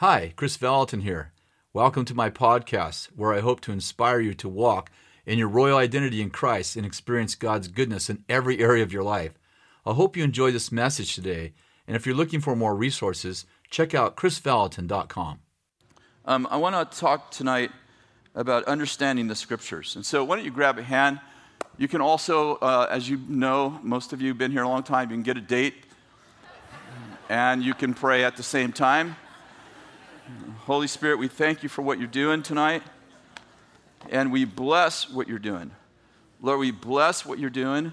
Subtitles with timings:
[0.00, 1.32] Hi, Kris Vallotton here.
[1.72, 4.90] Welcome to my podcast, where I hope to inspire you to walk
[5.24, 9.02] in your royal identity in Christ and experience God's goodness in every area of your
[9.02, 9.38] life.
[9.86, 11.54] I hope you enjoy this message today,
[11.86, 15.38] and if you're looking for more resources, check out krisvallotton.com.
[16.26, 17.70] Um, I want to talk tonight
[18.34, 19.96] about understanding the scriptures.
[19.96, 21.20] And so, why don't you grab a hand?
[21.78, 24.82] You can also, uh, as you know, most of you have been here a long
[24.82, 25.86] time, you can get a date
[27.30, 29.16] and you can pray at the same time.
[30.66, 32.82] Holy Spirit, we thank you for what you're doing tonight,
[34.10, 35.70] and we bless what you're doing.
[36.40, 37.92] Lord, we bless what you're doing,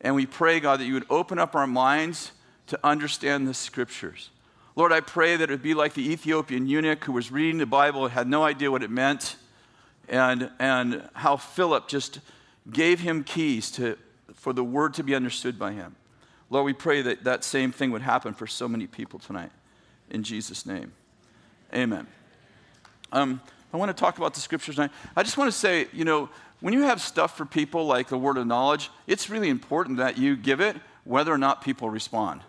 [0.00, 2.32] and we pray, God, that you would open up our minds
[2.66, 4.30] to understand the scriptures.
[4.76, 7.66] Lord, I pray that it would be like the Ethiopian eunuch who was reading the
[7.66, 9.36] Bible and had no idea what it meant,
[10.08, 12.20] and, and how Philip just
[12.70, 13.96] gave him keys to,
[14.34, 15.96] for the word to be understood by him.
[16.50, 19.50] Lord, we pray that that same thing would happen for so many people tonight.
[20.10, 20.92] In Jesus' name.
[21.74, 22.06] Amen.
[23.12, 23.40] Um,
[23.72, 24.90] I want to talk about the scriptures tonight.
[25.16, 26.28] I just want to say, you know,
[26.60, 30.18] when you have stuff for people like the word of knowledge, it's really important that
[30.18, 32.42] you give it whether or not people respond.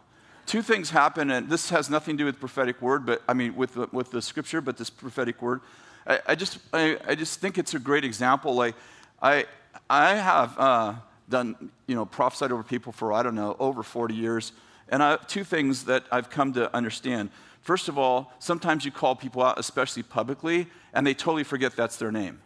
[0.45, 3.55] Two things happen, and this has nothing to do with prophetic word, but I mean
[3.55, 5.61] with the, with the scripture, but this prophetic word.
[6.05, 8.55] I, I just I, I, just think it's a great example.
[8.55, 8.75] Like
[9.21, 9.45] I
[9.89, 10.95] I have uh,
[11.29, 14.51] done you know prophesied over people for I don't know over 40 years,
[14.89, 17.29] and I, two things that I've come to understand.
[17.61, 21.97] First of all, sometimes you call people out, especially publicly, and they totally forget that's
[21.97, 22.41] their name.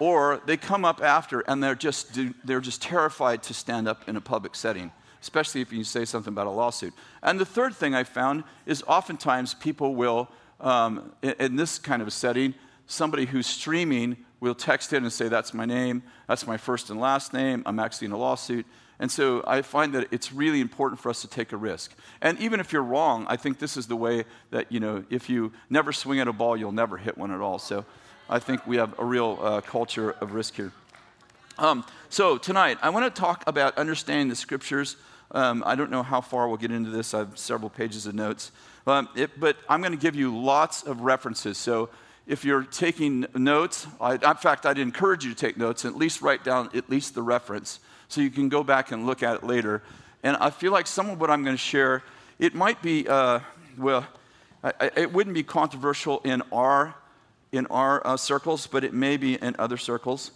[0.00, 4.16] or they come up after and they're just, they're just terrified to stand up in
[4.16, 4.90] a public setting,
[5.20, 6.92] especially if you say something about a lawsuit.
[7.22, 10.28] And the third thing I found is oftentimes people will,
[10.60, 12.54] um, in, in this kind of a setting,
[12.86, 17.00] somebody who's streaming will text in and say, That's my name, that's my first and
[17.00, 18.66] last name, I'm actually in a lawsuit.
[19.00, 21.94] And so I find that it's really important for us to take a risk.
[22.20, 25.30] And even if you're wrong, I think this is the way that, you know, if
[25.30, 27.58] you never swing at a ball, you'll never hit one at all.
[27.58, 27.84] So
[28.28, 30.72] I think we have a real uh, culture of risk here.
[31.58, 34.96] Um, so tonight, I want to talk about understanding the scriptures.
[35.30, 37.14] Um, I don't know how far we'll get into this.
[37.14, 38.50] I have several pages of notes.
[38.86, 41.58] Um, it, but I'm going to give you lots of references.
[41.58, 41.90] So
[42.26, 45.98] if you're taking notes, I, in fact, I'd encourage you to take notes and at
[45.98, 49.36] least write down at least the reference so you can go back and look at
[49.36, 49.82] it later.
[50.22, 52.02] And I feel like some of what I'm going to share,
[52.38, 53.40] it might be, uh,
[53.76, 54.06] well,
[54.64, 56.94] I, it wouldn't be controversial in our,
[57.52, 60.32] in our uh, circles, but it may be in other circles.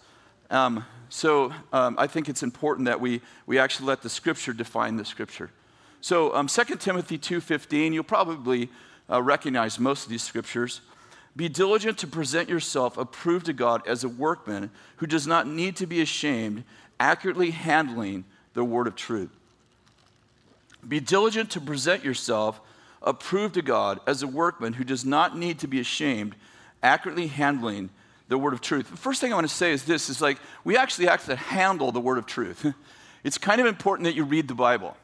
[0.49, 4.95] Um, so um, I think it's important that we, we actually let the Scripture define
[4.95, 5.51] the Scripture.
[6.01, 8.69] So um, 2 Timothy 2.15, you'll probably
[9.09, 10.81] uh, recognize most of these Scriptures.
[11.35, 15.75] Be diligent to present yourself approved to God as a workman who does not need
[15.77, 16.63] to be ashamed,
[17.03, 19.29] accurately handling the word of truth.
[20.87, 22.61] Be diligent to present yourself
[23.01, 26.33] approved to God as a workman who does not need to be ashamed,
[26.81, 27.89] accurately handling
[28.29, 28.89] the word of truth.
[28.89, 31.35] The first thing I want to say is this is like we actually have to
[31.35, 32.73] handle the word of truth.
[33.25, 34.95] it's kind of important that you read the Bible.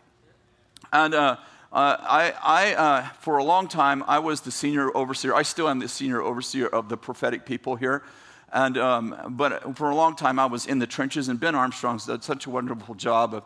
[0.93, 1.35] And uh,
[1.73, 5.35] uh, I, I uh, for a long time, I was the senior overseer.
[5.35, 8.03] I still am the senior overseer of the prophetic people here.
[8.51, 12.05] And, um, but for a long time, I was in the trenches, and Ben Armstrong's
[12.05, 13.43] done such a wonderful job of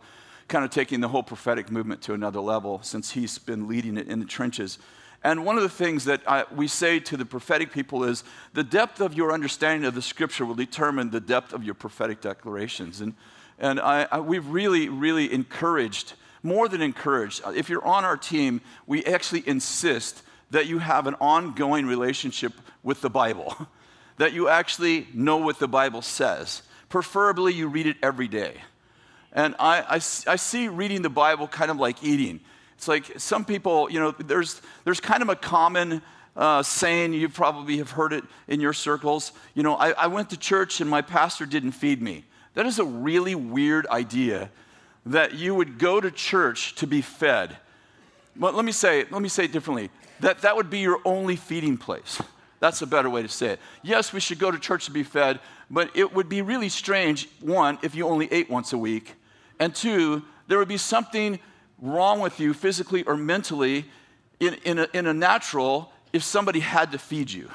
[0.48, 4.08] kind of taking the whole prophetic movement to another level since he's been leading it
[4.08, 4.78] in the trenches.
[5.24, 8.64] And one of the things that I, we say to the prophetic people is the
[8.64, 13.00] depth of your understanding of the scripture will determine the depth of your prophetic declarations.
[13.00, 13.14] And,
[13.58, 18.60] and I, I, we've really, really encouraged, more than encouraged, if you're on our team,
[18.86, 22.54] we actually insist that you have an ongoing relationship
[22.84, 23.56] with the Bible.
[24.18, 26.62] that you actually know what the Bible says.
[26.90, 28.56] Preferably, you read it every day.
[29.32, 32.40] And I, I, I, see reading the Bible kind of like eating.
[32.76, 36.04] It's like some people, you know, there's, there's kind of a common
[36.36, 39.32] uh, saying, you probably have heard it in your circles.
[39.56, 42.26] You know, I, I went to church and my pastor didn't feed me.
[42.54, 44.52] That is a really weird idea
[45.06, 47.58] that you would go to church to be fed.
[48.36, 49.90] But let me say, let me say it differently.
[50.20, 52.22] That that would be your only feeding place.
[52.64, 53.60] That's a better way to say it.
[53.82, 57.28] Yes, we should go to church to be fed, but it would be really strange,
[57.42, 59.16] one, if you only ate once a week,
[59.60, 61.40] and two, there would be something
[61.82, 63.84] wrong with you physically or mentally
[64.40, 67.52] in, in, a, in a natural if somebody had to feed you.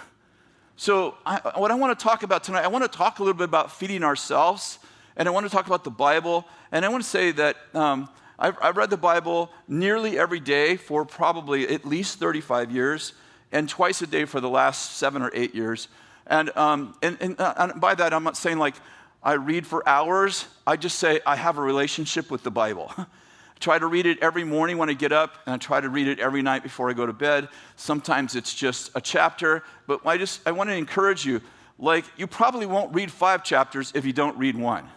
[0.76, 3.38] So, I, what I want to talk about tonight, I want to talk a little
[3.38, 4.78] bit about feeding ourselves,
[5.16, 8.10] and I want to talk about the Bible, and I want to say that um,
[8.38, 13.14] I've, I've read the Bible nearly every day for probably at least 35 years
[13.52, 15.88] and twice a day for the last seven or eight years.
[16.26, 18.74] And, um, and, and, uh, and by that, I'm not saying like
[19.22, 20.46] I read for hours.
[20.66, 22.92] I just say I have a relationship with the Bible.
[22.98, 23.06] I
[23.60, 26.06] try to read it every morning when I get up, and I try to read
[26.06, 27.48] it every night before I go to bed.
[27.76, 31.40] Sometimes it's just a chapter, but I just I want to encourage you.
[31.78, 34.88] Like, you probably won't read five chapters if you don't read one.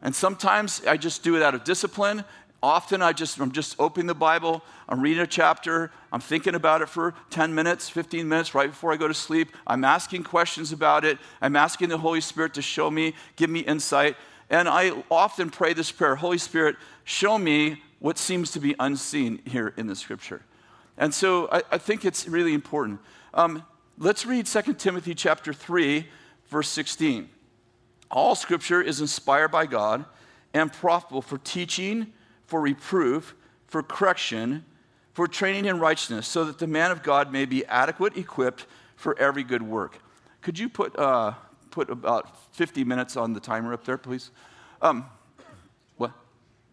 [0.00, 2.24] And sometimes I just do it out of discipline.
[2.62, 6.82] Often I just, I'm just opening the Bible, I'm reading a chapter, I'm thinking about
[6.82, 9.50] it for 10 minutes, 15 minutes right before I go to sleep.
[9.66, 11.18] I'm asking questions about it.
[11.40, 14.16] I'm asking the Holy Spirit to show me, give me insight.
[14.50, 19.40] And I often pray this prayer Holy Spirit, show me what seems to be unseen
[19.44, 20.42] here in the scripture.
[20.96, 23.00] And so I, I think it's really important.
[23.34, 23.64] Um,
[23.98, 26.06] let's read 2 Timothy chapter 3,
[26.48, 27.28] verse 16.
[28.10, 30.04] All scripture is inspired by God
[30.54, 32.12] and profitable for teaching,
[32.48, 33.36] for reproof,
[33.66, 34.64] for correction,
[35.12, 38.66] for training in righteousness, so that the man of God may be adequate, equipped
[38.96, 39.98] for every good work.
[40.40, 41.34] Could you put, uh,
[41.70, 44.30] put about 50 minutes on the timer up there, please?
[44.80, 45.04] Um,
[45.98, 46.12] what?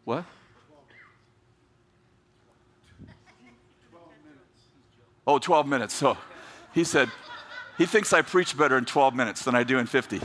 [0.06, 0.24] What?
[5.28, 5.94] Oh, 12 minutes.
[5.94, 6.18] So
[6.74, 7.10] he said,
[7.78, 10.22] he thinks I preach better in 12 minutes than I do in 50.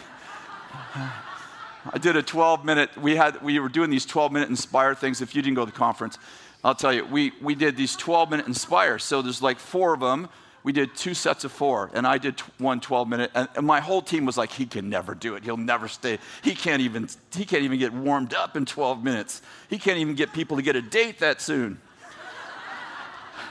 [1.92, 5.20] I did a 12 minute, we, had, we were doing these 12 minute Inspire things.
[5.20, 6.18] If you didn't go to the conference,
[6.62, 8.98] I'll tell you, we, we did these 12 minute Inspire.
[8.98, 10.28] So there's like four of them.
[10.62, 13.30] We did two sets of four, and I did one 12 minute.
[13.34, 15.42] And, and my whole team was like, he can never do it.
[15.42, 16.18] He'll never stay.
[16.42, 19.40] He can't even, he can't even get warmed up in 12 minutes.
[19.70, 21.80] He can't even get people to get a date that soon.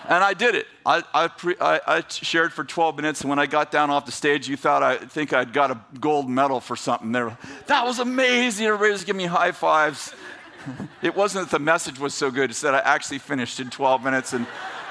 [0.09, 0.65] And I did it.
[0.87, 4.07] I, I, pre, I, I, shared for 12 minutes, and when I got down off
[4.07, 7.11] the stage, you thought I think I'd got a gold medal for something.
[7.11, 8.65] There, that was amazing.
[8.65, 10.15] Everybody was giving me high fives.
[11.03, 14.03] it wasn't that the message was so good; it's that I actually finished in 12
[14.03, 14.47] minutes, and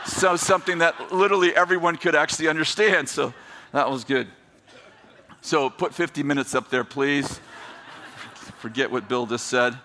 [0.06, 3.09] so something that literally everyone could actually understand.
[3.09, 3.35] So
[3.73, 4.29] that was good.
[5.41, 7.41] So put 50 minutes up there, please.
[8.61, 9.76] Forget what Bill just said.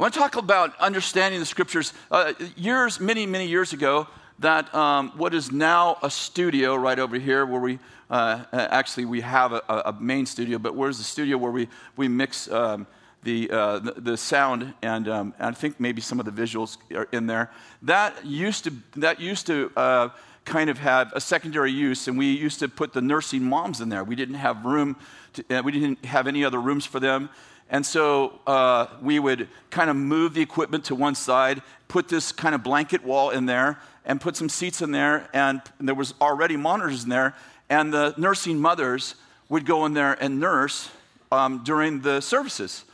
[0.00, 1.92] I want to talk about understanding the scriptures.
[2.10, 4.08] Uh, years, many, many years ago,
[4.38, 9.20] that um, what is now a studio right over here, where we uh, actually we
[9.20, 11.68] have a, a, main studio, but where's the studio where we
[11.98, 12.86] we mix um,
[13.24, 16.78] the, uh, the, the sound and, um, and, I think maybe some of the visuals
[16.96, 17.50] are in there.
[17.82, 20.08] That used to that used to uh,
[20.46, 23.90] kind of have a secondary use, and we used to put the nursing moms in
[23.90, 24.02] there.
[24.02, 24.96] We didn't have room.
[25.34, 27.28] To, uh, we didn't have any other rooms for them.
[27.70, 32.32] And so uh, we would kind of move the equipment to one side, put this
[32.32, 35.28] kind of blanket wall in there, and put some seats in there.
[35.32, 37.34] And, there was already monitors in there.
[37.68, 39.14] And the nursing mothers
[39.48, 40.90] would go in there and nurse
[41.30, 42.84] um, during the services.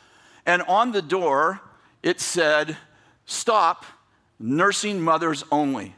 [0.44, 1.61] And on the door,
[2.02, 2.76] it said,
[3.25, 3.84] Stop,
[4.38, 5.94] nursing mothers only.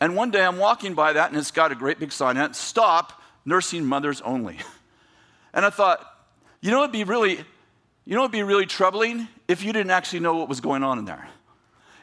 [0.00, 2.50] And one day I'm walking by that, and it's got a great big sign on
[2.50, 4.58] it Stop, nursing mothers only.
[5.52, 6.09] And I thought,
[6.60, 7.38] you know, it'd be really,
[8.04, 10.98] you know, it'd be really troubling if you didn't actually know what was going on
[10.98, 11.28] in there.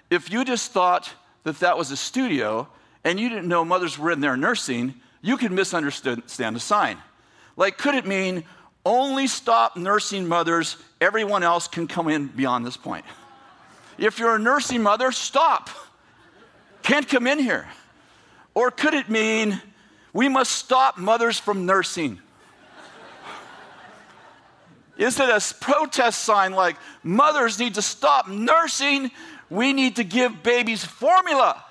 [0.10, 1.12] If you just thought
[1.44, 2.68] that that was a studio
[3.04, 6.24] and you didn't know mothers were in there nursing, you could misunderstand
[6.56, 6.98] the sign.
[7.56, 8.44] Like, could it mean
[8.86, 13.06] only stop nursing mothers, everyone else can come in beyond this point?
[13.98, 15.70] If you're a nursing mother, stop.
[16.84, 17.68] Can't come in here.
[18.54, 19.62] Or could it mean
[20.14, 22.20] we must stop mothers from nursing?
[24.98, 29.12] Is it a protest sign like mothers need to stop nursing?
[29.50, 31.64] We need to give babies formula.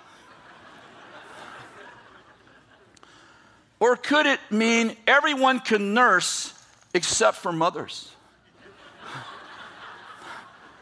[3.79, 6.55] Or could it mean everyone can nurse
[6.95, 8.11] except for mothers?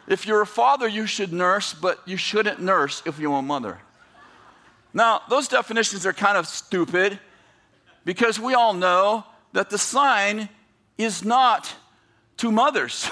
[0.07, 3.79] If you're a father, you should nurse, but you shouldn't nurse if you're a mother.
[4.93, 7.19] Now, those definitions are kind of stupid
[8.05, 9.25] because we all know
[9.55, 10.51] that the sign
[10.99, 11.75] is not
[12.39, 13.11] to mothers.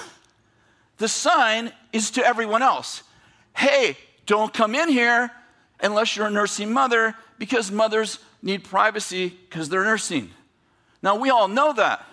[0.98, 3.02] The sign is to everyone else.
[3.56, 5.30] Hey, don't come in here
[5.80, 10.30] unless you're a nursing mother because mothers need privacy because they're nursing.
[11.02, 12.06] Now, we all know that.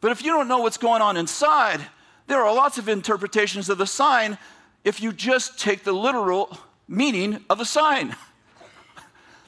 [0.00, 1.80] But if you don't know what's going on inside,
[2.26, 4.38] there are lots of interpretations of the sign
[4.82, 6.58] if you just take the literal
[6.88, 8.16] meaning of the sign.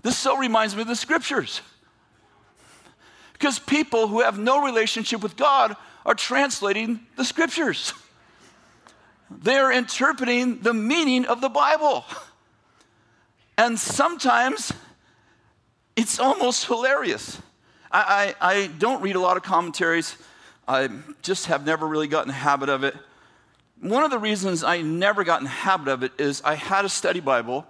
[0.03, 1.61] This so reminds me of the scriptures.
[3.35, 7.93] Because people who have no relationship with God are translating the scriptures.
[9.31, 12.05] They're interpreting the meaning of the Bible.
[13.59, 14.73] And sometimes
[15.95, 17.41] it's almost hilarious.
[17.91, 20.17] I, I, I, don't read a lot of commentaries.
[20.67, 20.89] I
[21.21, 22.97] just have never really gotten the habit of it.
[23.81, 26.85] One of the reasons I never got in the habit of it is I had
[26.87, 27.67] a study Bible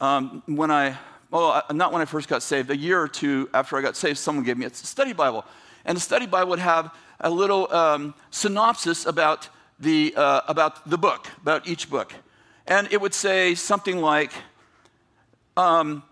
[0.00, 0.96] um, when I,
[1.30, 4.18] well, not when I first got saved, a year or two after I got saved,
[4.18, 5.44] someone gave me a study Bible.
[5.84, 9.48] And the study Bible would have a little um, synopsis about
[9.78, 12.12] the, uh, about the book, about each book.
[12.66, 14.32] And it would say something like
[15.56, 16.02] um,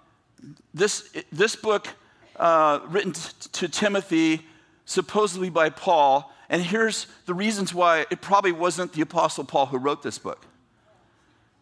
[0.72, 1.88] this, this book
[2.36, 3.20] uh, written t-
[3.52, 4.46] to Timothy,
[4.84, 9.78] supposedly by Paul, and here's the reasons why it probably wasn't the Apostle Paul who
[9.78, 10.44] wrote this book.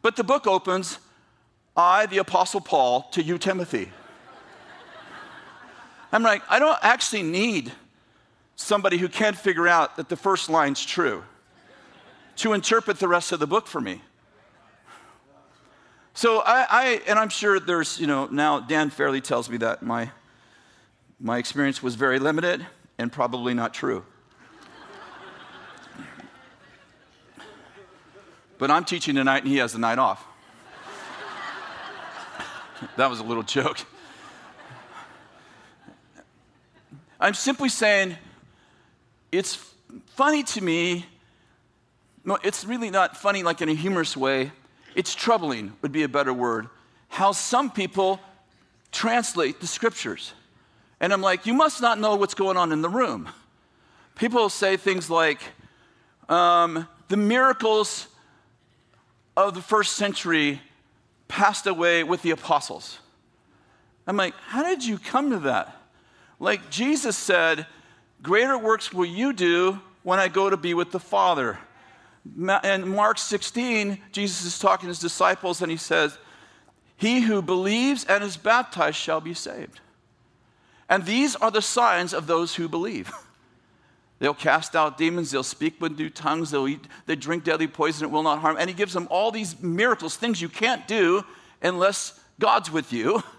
[0.01, 0.99] But the book opens
[1.77, 3.93] I, the Apostle Paul, to you, Timothy.
[6.11, 7.71] I'm like, I don't actually need
[8.59, 11.23] somebody who can't figure out that the first line's true
[12.37, 14.03] to interpret the rest of the book for me.
[16.13, 19.83] So I, I, and I'm sure there's, you know, now Dann Farrelly tells me that
[19.83, 20.11] my,
[21.21, 22.67] my experience was very limited
[22.99, 24.05] and probably not true.
[28.59, 30.27] but I'm teaching tonight and he has the night off.
[32.97, 33.79] that was a little joke.
[37.21, 38.17] I'm simply saying
[39.31, 39.73] it's
[40.07, 41.07] funny to me.
[42.25, 44.53] No, it's really not funny like in a humorous way.
[44.95, 46.69] It's troubling, would be a better word,
[47.09, 48.21] how some people
[48.91, 50.33] translate the scriptures.
[51.01, 53.29] And I'm like, you must not know what's going on in the room.
[54.17, 55.41] People say things like,
[56.29, 58.09] um, the miracles
[59.37, 60.61] of the first century
[61.29, 62.99] passed away with the apostles.
[64.07, 65.77] I'm like, how did you come to that?
[66.41, 67.67] Like Jesus said,
[68.23, 71.59] Greater works will you do when I go to be with the Father.
[72.65, 76.19] In Mark 16, Jesus is talking to his disciples and he says,
[76.97, 79.81] He who believes and is baptized shall be saved.
[80.89, 83.13] And these are the signs of those who believe.
[84.19, 88.05] They'll cast out demons, they'll speak with new tongues, they'll eat, they drink deadly poison,
[88.05, 88.57] it will not harm.
[88.59, 91.25] And he gives them all these miracles, things you can't do
[91.63, 93.23] unless God's with you.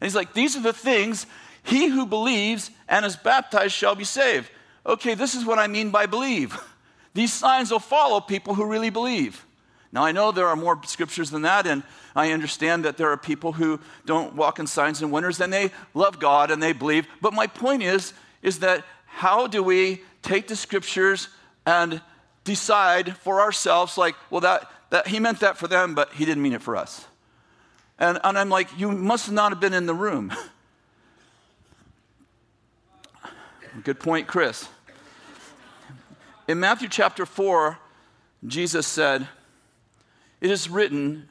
[0.00, 1.26] And he's like, These are the things
[1.62, 4.50] he who believes and is baptized shall be saved.
[4.84, 6.58] Okay, this is what I mean by believe.
[7.14, 9.44] These signs will follow people who really believe.
[9.92, 11.82] Now, I know there are more scriptures than that, and
[12.16, 15.70] I understand that there are people who don't walk in signs and wonders and they
[15.92, 17.06] love God and they believe.
[17.20, 21.28] But my point is, is that how do we take the scriptures
[21.66, 22.00] and
[22.44, 26.42] decide for ourselves, like, well, that, that he meant that for them, but he didn't
[26.42, 27.06] mean it for us?
[27.98, 30.32] And, and I'm like, you must not have been in the room.
[33.84, 34.68] Good point, Kris.
[36.46, 37.78] In Matthew chapter 4,
[38.46, 39.26] Jesus said,
[40.42, 41.26] It is written,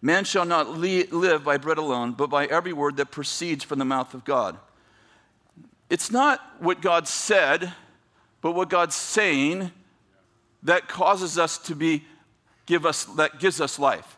[0.00, 3.84] Man shall not live by bread alone, but by every word that proceeds from the
[3.84, 4.58] mouth of God.
[5.90, 7.74] It's not what God said,
[8.40, 9.70] but what God's saying
[10.62, 12.04] that causes us to be,
[12.64, 14.16] give us, that gives us life.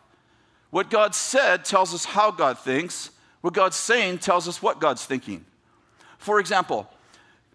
[0.69, 3.09] What God said tells us how God thinks.
[3.41, 5.45] What God's saying tells us what God's thinking.
[6.25, 6.89] For example,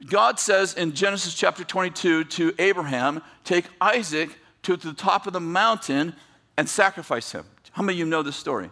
[0.07, 4.31] God says in Genesis chapter 22 to Abraham, Take Isaac
[4.63, 6.15] to the top of the mountain
[6.57, 7.47] and sacrifice him.
[7.73, 8.71] How many of you know this story?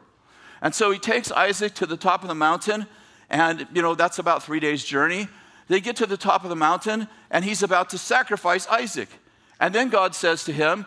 [0.63, 2.87] And so he takes Isaac to the top of the mountain,
[3.29, 5.27] and you know, that's about three days' journey.
[5.67, 9.09] They get to the top of the mountain, and he's about to sacrifice Isaac.
[9.59, 10.87] And then God says to him,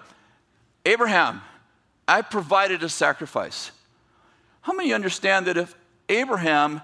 [0.85, 1.41] Abraham,
[2.07, 3.71] I provided a sacrifice.
[4.61, 5.75] How many understand that if
[6.07, 6.81] Abraham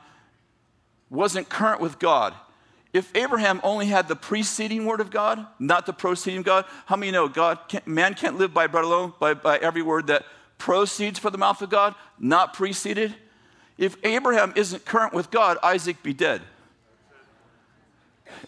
[1.10, 2.34] wasn't current with God.
[2.94, 7.12] If Abraham only had the preceding word of God, not the proceeding God, how many
[7.12, 10.26] know God can't, man can't live by bread alone, by, by every word that
[10.58, 13.14] proceeds from the mouth of God, not preceded?
[13.78, 16.42] If Abraham isn't current with God, Isaac be dead.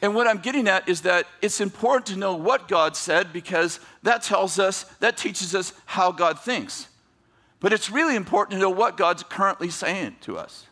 [0.02, 3.80] And what I'm getting at is that it's important to know what God said because
[4.04, 6.88] that tells us, that teaches us how God thinks.
[7.60, 10.66] But it's really important to know what God's currently saying to us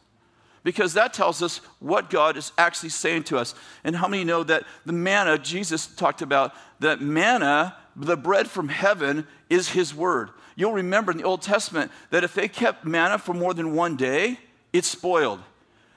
[0.67, 3.55] because that tells us what God is actually saying to us.
[3.85, 8.67] And how many know that the manna, Jesus talked about that manna, the bread from
[8.67, 10.29] heaven, is His word.
[10.57, 13.95] You'll remember in the Old Testament that if they kept manna for more than one
[13.95, 14.39] day,
[14.73, 15.39] it spoiled.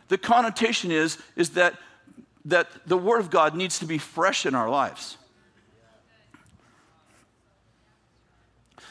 [0.06, 1.74] The connotation is, is that,
[2.44, 5.16] that the word of God needs to be fresh in our lives.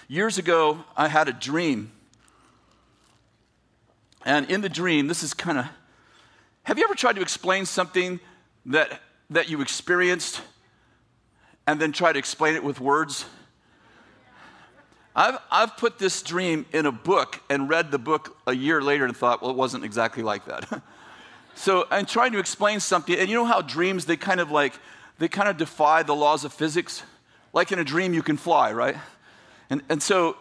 [0.09, 1.93] Years ago, I had a dream
[4.29, 5.65] and in the dream, this is kind of
[6.62, 8.19] have you ever tried to explain something
[8.67, 10.41] that, that you experienced
[11.65, 13.25] and then try to explain it with words?
[15.15, 19.05] I've, I've put this dream in a book and read the book a year later
[19.05, 20.83] and thought, well, it wasn't exactly like that.
[21.55, 24.75] so I'm trying to explain something, and you know how dreams, they kind of like,
[25.17, 27.01] they kind of defy the laws of physics?
[27.51, 28.95] Like in a dream, you can fly, right?
[29.71, 30.38] And, and so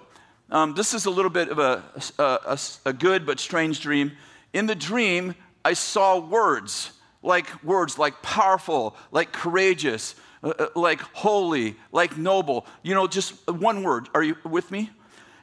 [0.51, 1.83] um, this is a little bit of a,
[2.19, 4.13] a, a, good but strange dream.
[4.53, 11.01] In the dream, I saw words like words like powerful, like courageous, uh, uh, like
[11.01, 12.67] holy, like noble.
[12.83, 14.09] You know, just one word.
[14.15, 14.91] Are you with me?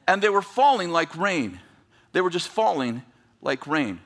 [0.07, 1.59] And they were falling like rain.
[2.13, 3.03] They were just falling
[3.41, 3.99] like rain.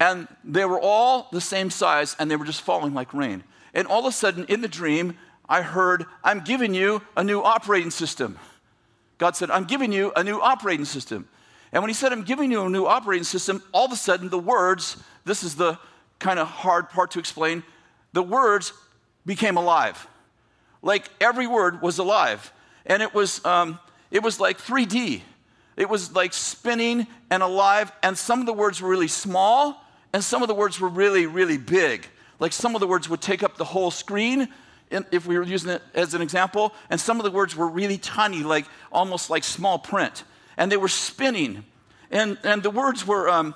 [0.00, 3.44] And they were all the same size and they were just falling like rain.
[3.74, 5.16] And all of a sudden, in the dream,
[5.48, 8.38] I heard, I'm giving you a new operating system.
[9.18, 11.28] God said, I'm giving you a new operating system.
[11.72, 14.28] And when He said, I'm giving you a new operating system, all of a sudden
[14.28, 15.78] the words, this is the
[16.18, 17.62] kind of hard part to explain,
[18.12, 18.72] the words
[19.24, 20.06] became alive.
[20.82, 22.52] Like every word was alive.
[22.86, 23.78] And it was, um,
[24.10, 25.20] it was like 3D.
[25.76, 27.92] It was like spinning and alive.
[28.02, 29.82] And some of the words were really small,
[30.12, 32.06] and some of the words were really, really big.
[32.38, 34.48] Like some of the words would take up the whole screen,
[34.90, 37.98] if we were using it as an example, and some of the words were really
[37.98, 40.24] tiny, like almost like small print.
[40.56, 41.64] And they were spinning.
[42.10, 43.54] And, and the words were, um,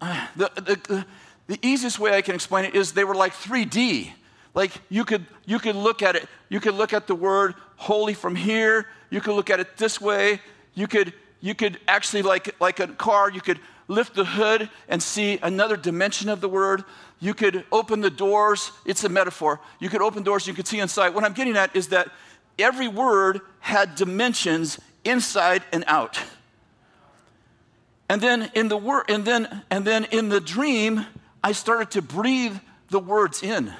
[0.00, 1.06] the, the,
[1.46, 4.10] the easiest way I can explain it is they were like 3D.
[4.54, 8.14] Like you could, you could look at it, you could look at the word holy
[8.14, 10.40] from here, you could look at it this way,
[10.74, 15.02] you could, you could actually, like, like a car, you could lift the hood and
[15.02, 16.84] see another dimension of the word.
[17.20, 19.60] You could open the doors, it's a metaphor.
[19.80, 21.10] You could open doors, you could see inside.
[21.10, 22.08] What I'm getting at is that
[22.58, 26.20] every word had dimensions inside and out.
[28.08, 31.04] And then in the word, and then and then in the dream,
[31.42, 32.56] I started to breathe
[32.90, 33.72] the words in.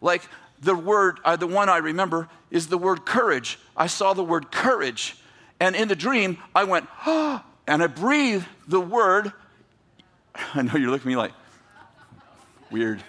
[0.00, 0.22] Like
[0.60, 3.58] the word, uh, the one I remember is the word courage.
[3.76, 5.16] I saw the word courage.
[5.60, 9.32] And in the dream, I went, ah, and I breathed the word.
[10.54, 11.32] I know you're looking at me like,
[12.70, 13.02] weird.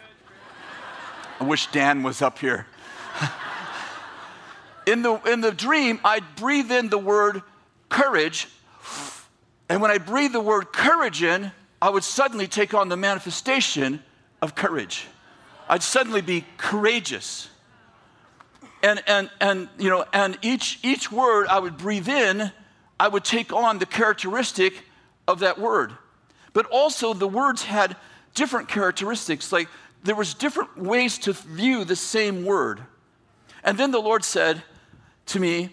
[1.41, 2.65] I wish Dan was up here.
[4.88, 7.41] in, the, in the dream, I breathe in the word
[7.89, 8.48] courage.
[9.67, 11.51] And when I breathe the word courage in,
[11.82, 14.01] I would suddenly take on the manifestation
[14.41, 15.08] of courage.
[15.67, 17.50] I'd suddenly be courageous.
[18.82, 22.53] And, and, and, you know, and each, each word I would breathe in,
[23.00, 24.74] I would take on the characteristic
[25.28, 25.94] of that word.
[26.54, 27.96] But also the words had
[28.34, 29.52] different characteristics.
[29.52, 29.68] Like
[30.04, 32.82] there was different ways to view the same word.
[33.64, 34.64] And then the Lord said
[35.27, 35.70] to me,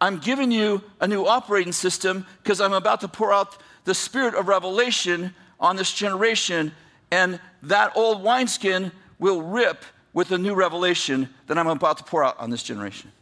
[0.00, 4.34] I'm giving you a new operating system because I'm about to pour out the spirit
[4.34, 6.72] of revelation on this generation,
[7.10, 12.24] and that old wineskin will rip with the new revelation that I'm about to pour
[12.24, 13.12] out on this generation.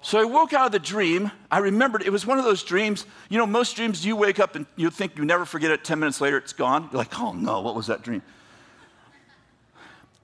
[0.00, 1.30] So I woke out of the dream.
[1.50, 3.04] I remembered it was one of those dreams.
[3.28, 5.84] You know, most dreams you wake up and you think you never forget it.
[5.84, 6.88] 10 minutes later, it's gone.
[6.92, 8.22] You're like, oh no, what was that dream?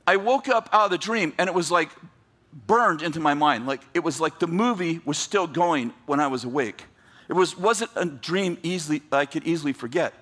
[0.07, 1.91] I woke up out of the dream and it was like
[2.67, 3.67] burned into my mind.
[3.67, 6.85] Like it was like the movie was still going when I was awake.
[7.29, 10.15] It was, wasn't a dream easily I could easily forget.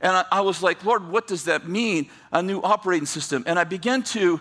[0.00, 2.08] And I, I, was like, Lord, what does that mean?
[2.32, 3.44] A new operating system.
[3.46, 4.40] And I began to,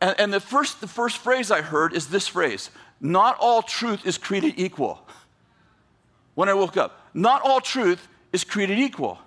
[0.00, 4.06] and, and the, first, the first phrase I heard is this phrase Not all truth
[4.06, 5.06] is created equal.
[6.34, 9.18] When I woke up, not all truth is created equal.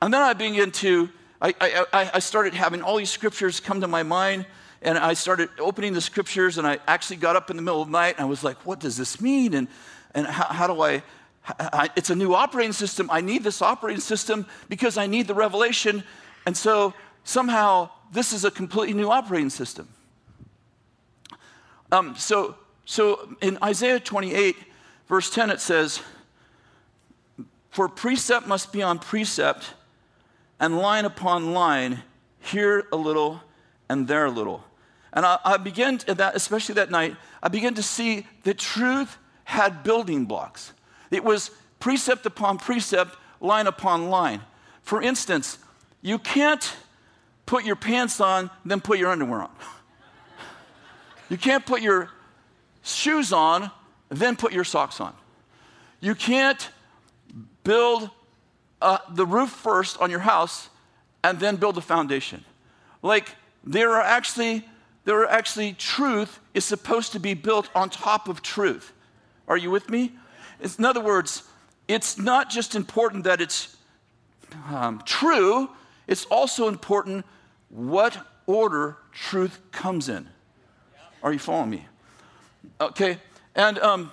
[0.00, 1.08] And then I began to,
[1.40, 4.46] I, I, I started having all these scriptures come to my mind,
[4.82, 7.88] and I started opening the scriptures, and I actually got up in the middle of
[7.88, 9.54] the night, and I was like, what does this mean?
[9.54, 9.68] And,
[10.14, 11.02] and how, how do I,
[11.58, 13.08] I, it's a new operating system.
[13.10, 16.04] I need this operating system because I need the revelation.
[16.46, 19.88] And so somehow this is a completely new operating system.
[21.90, 24.56] Um, so, so in Isaiah 28,
[25.08, 26.00] verse 10, it says,
[27.70, 29.74] For precept must be on precept,
[30.60, 32.02] and line upon line,
[32.40, 33.42] here a little
[33.88, 34.64] and there a little.
[35.12, 39.82] And I, I began, that, especially that night, I began to see that truth had
[39.82, 40.72] building blocks.
[41.10, 44.42] It was precept upon precept, line upon line.
[44.82, 45.58] For instance,
[46.02, 46.74] you can't
[47.46, 49.50] put your pants on, then put your underwear on.
[51.28, 52.10] You can't put your
[52.82, 53.70] shoes on,
[54.08, 55.14] then put your socks on.
[56.00, 56.68] You can't
[57.64, 58.10] build
[58.80, 60.68] uh, the roof first on your house
[61.22, 62.44] and then build the foundation.
[63.02, 64.64] Like there are actually
[65.04, 68.92] there are actually truth is supposed to be built on top of truth.
[69.46, 70.12] Are you with me?
[70.60, 71.44] in other words,
[71.86, 73.76] it's not just important that it's
[74.70, 75.70] um, true,
[76.06, 77.24] it's also important
[77.70, 80.28] what order truth comes in.
[81.22, 81.86] Are you following me?
[82.80, 83.18] Okay,
[83.54, 84.10] and, um,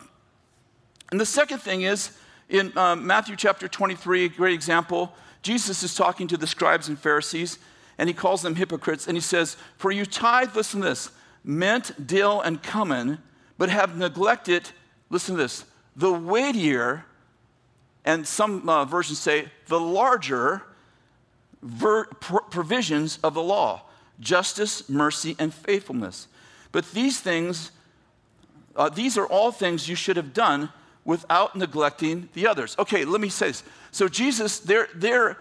[1.12, 2.18] and the second thing is
[2.50, 6.98] in um, Matthew chapter 23, a great example, Jesus is talking to the scribes and
[6.98, 7.60] Pharisees,
[7.98, 11.12] and he calls them hypocrites, and he says, For you tithe, listen to this,
[11.44, 13.20] mint, dill, and cumin,
[13.58, 14.70] but have neglected,
[15.10, 15.66] listen to this,
[15.96, 17.06] the weightier,
[18.04, 20.64] and some uh, versions say the larger
[21.62, 23.84] ver- provisions of the law
[24.20, 26.28] justice, mercy, and faithfulness.
[26.76, 27.72] But these things,
[28.76, 30.74] uh, these are all things you should have done
[31.06, 32.76] without neglecting the others.
[32.78, 33.64] Okay, let me say this.
[33.92, 35.38] So Jesus, they're, they're,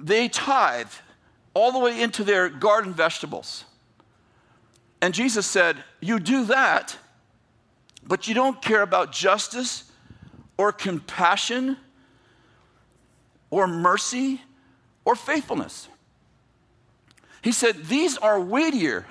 [0.00, 0.88] they tithe
[1.52, 3.66] all the way into their garden vegetables.
[5.02, 6.96] And Jesus said, You do that,
[8.02, 9.92] but you don't care about justice
[10.56, 11.76] or compassion
[13.50, 14.40] or mercy
[15.04, 15.88] or faithfulness.
[17.42, 19.04] He said, These are weightier.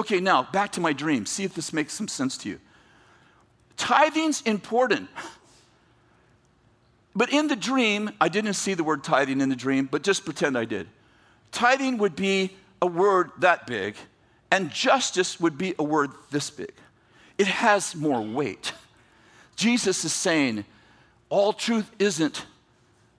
[0.00, 1.26] Okay, now back to my dream.
[1.26, 2.58] See if this makes some sense to you.
[3.76, 5.10] Tithing's important.
[7.14, 10.24] But in the dream, I didn't see the word tithing in the dream, but just
[10.24, 10.88] pretend I did.
[11.52, 13.94] Tithing would be a word that big,
[14.50, 16.72] and justice would be a word this big.
[17.36, 18.72] It has more weight.
[19.54, 20.64] Jesus is saying,
[21.28, 22.46] all truth isn't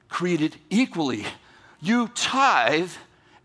[0.10, 1.26] created equally.
[1.80, 2.90] You tithe,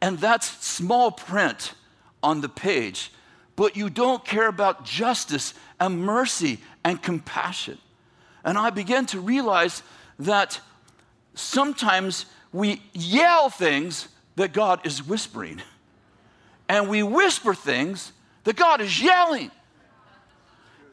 [0.00, 1.74] and that's small print
[2.22, 3.12] on the page,
[3.56, 7.78] but you don't care about justice and mercy and compassion.
[8.44, 9.82] And I began to realize
[10.18, 10.60] that
[11.34, 15.62] sometimes we yell things that God is whispering,
[16.68, 18.12] and we whisper things
[18.44, 19.50] that God is yelling.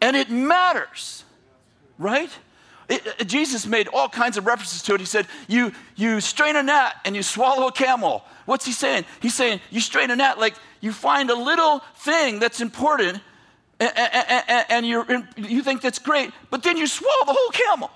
[0.02, 1.24] And it matters,
[1.98, 2.30] right?
[2.90, 5.00] It, Jesus made all kinds of references to it.
[5.00, 8.24] He said, you, you strain a gnat and you swallow a camel.
[8.46, 9.06] What's he saying?
[9.22, 13.22] He's saying, You strain a gnat, like you find a little thing that's important
[13.80, 13.92] and,
[14.70, 17.92] and, you think that's great, but then you swallow the whole camel.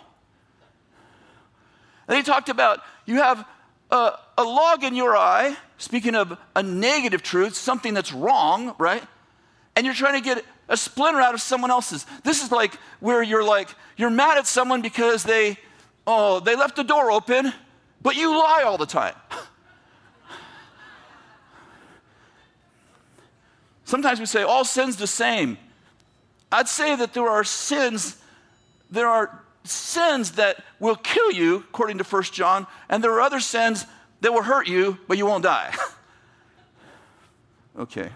[2.08, 3.46] And he talked about you have
[3.92, 9.04] a, a log in your eye, speaking of a negative truth, something that's wrong, right?
[9.76, 12.06] And you're trying to get a splinter out of someone else's.
[12.24, 15.58] This is like where you're like, you're mad at someone because they,
[16.06, 17.52] oh, they left the door open,
[18.02, 19.16] but you lie all the time.
[23.88, 25.58] Sometimes we say, all sin's the same.
[26.52, 28.18] I'd say that there are sins,
[28.92, 33.40] there are sins that will kill you, according to 1 John, and there are other
[33.40, 33.86] sins
[34.20, 35.74] that will hurt you, but you won't die.
[37.80, 38.10] okay.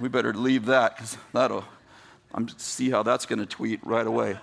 [0.00, 1.64] We better leave that because that'll,
[2.32, 4.38] I'm see how that's going to tweet right away.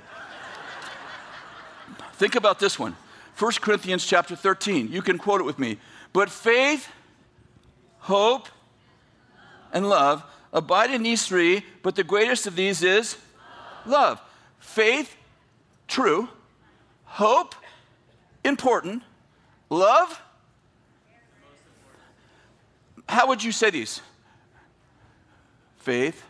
[2.14, 2.96] Think about this one.
[3.40, 4.92] 1 Corinthians chapter 13.
[4.92, 5.80] You can quote it with me.
[6.14, 6.90] But faith,
[7.98, 8.50] hope,
[9.76, 13.18] and love abide in these three, but the greatest of these is
[13.86, 14.20] love
[14.58, 15.16] faith,
[15.88, 16.28] true,
[17.04, 17.54] hope,
[18.44, 19.04] important,
[19.70, 20.20] love.
[23.08, 24.02] How would you say these?
[25.78, 26.24] Faith,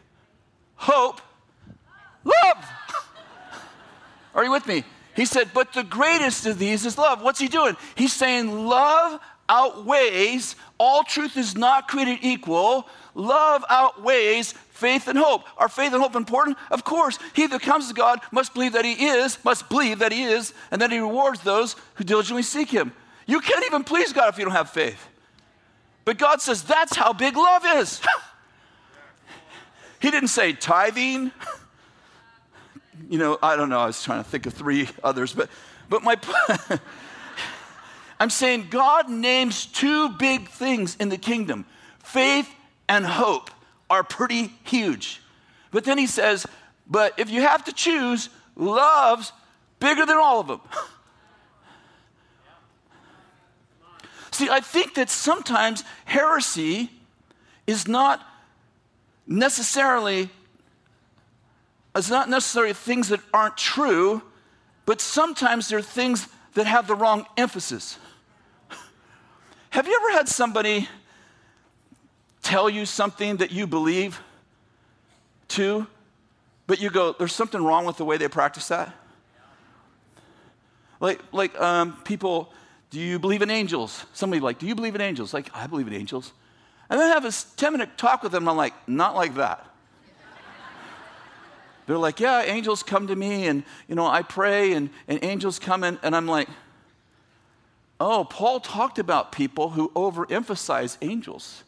[0.75, 1.21] hope,
[2.25, 2.65] love.
[4.33, 4.83] Are you with me?
[5.15, 7.21] He said, but the greatest of these is love.
[7.21, 7.77] What's he doing?
[7.95, 12.87] He's saying love outweighs, all truth is not created equal.
[13.15, 15.43] Love outweighs faith and hope.
[15.57, 16.57] Are faith and hope important?
[16.69, 17.17] Of course.
[17.33, 20.53] He that comes to God must believe that He is, must believe that He is,
[20.69, 22.91] and that He rewards those who diligently seek Him.
[23.25, 25.07] You can't even please God if you don't have faith.
[26.03, 28.01] But God says that's how big love is.
[29.99, 31.31] he didn't say tithing.
[33.09, 33.79] you know, I don't know.
[33.79, 35.49] I was trying to think of three others, but
[35.89, 36.17] but my
[38.19, 41.65] I'm saying God names two big things in the kingdom
[42.03, 42.49] faith
[42.87, 43.49] and hope
[43.89, 45.21] are pretty huge.
[45.71, 46.45] But then he says,
[46.87, 49.31] but if you have to choose, love's
[49.79, 50.61] bigger than all of them.
[54.31, 56.91] See, I think that sometimes heresy
[57.67, 58.21] is not
[59.27, 60.29] necessarily
[61.95, 64.21] it's not necessarily things that aren't true,
[64.85, 67.97] but sometimes they're things that have the wrong emphasis.
[69.69, 70.89] Have you ever had somebody
[72.45, 74.21] tell you something that you believe
[75.47, 75.87] to,
[76.67, 78.93] but you go, there's something wrong with the way they practice that?
[80.99, 82.53] Like, like um, people,
[82.91, 84.05] do you believe in angels?
[84.13, 85.33] Somebody like, do you believe in angels?
[85.33, 86.33] Like, I believe in angels.
[86.87, 89.35] And then I have a 10 minute talk with them, and I'm like, not like
[89.35, 89.65] that.
[91.87, 95.57] They're like, yeah, angels come to me, and, you know, I pray, and, and angels
[95.57, 96.47] come in, and I'm like,
[97.99, 101.63] oh, Paul talked about people who overemphasize angels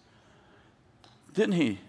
[1.37, 1.79] didn't he?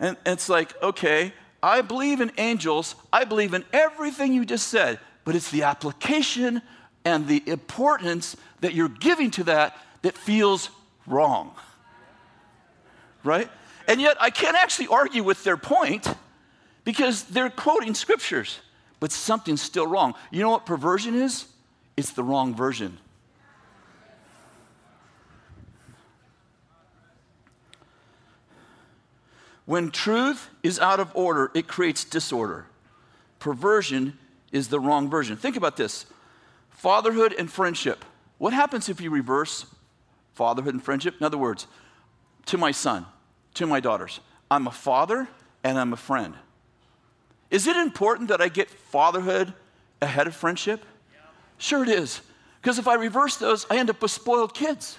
[0.00, 2.96] And it's like, okay, I believe in angels.
[3.12, 6.60] I believe in everything you just said, but it's the application
[7.04, 10.68] and the importance that you're giving to that that feels
[11.06, 11.54] wrong.
[13.22, 13.48] Right?
[13.86, 16.12] And yet, I can't actually argue with their point
[16.82, 18.58] because they're quoting scriptures,
[18.98, 20.14] but something's still wrong.
[20.32, 21.46] You know what perversion is?
[21.96, 22.98] It's the wrong version.
[29.66, 32.66] When truth is out of order, it creates disorder.
[33.40, 34.16] Perversion
[34.52, 35.36] is the wrong version.
[35.36, 36.06] Think about this
[36.70, 38.04] fatherhood and friendship.
[38.38, 39.66] What happens if you reverse
[40.34, 41.16] fatherhood and friendship?
[41.18, 41.66] In other words,
[42.46, 43.06] to my son,
[43.54, 45.28] to my daughters, I'm a father
[45.64, 46.34] and I'm a friend.
[47.50, 49.52] Is it important that I get fatherhood
[50.00, 50.84] ahead of friendship?
[51.58, 52.20] Sure, it is.
[52.60, 54.98] Because if I reverse those, I end up with spoiled kids.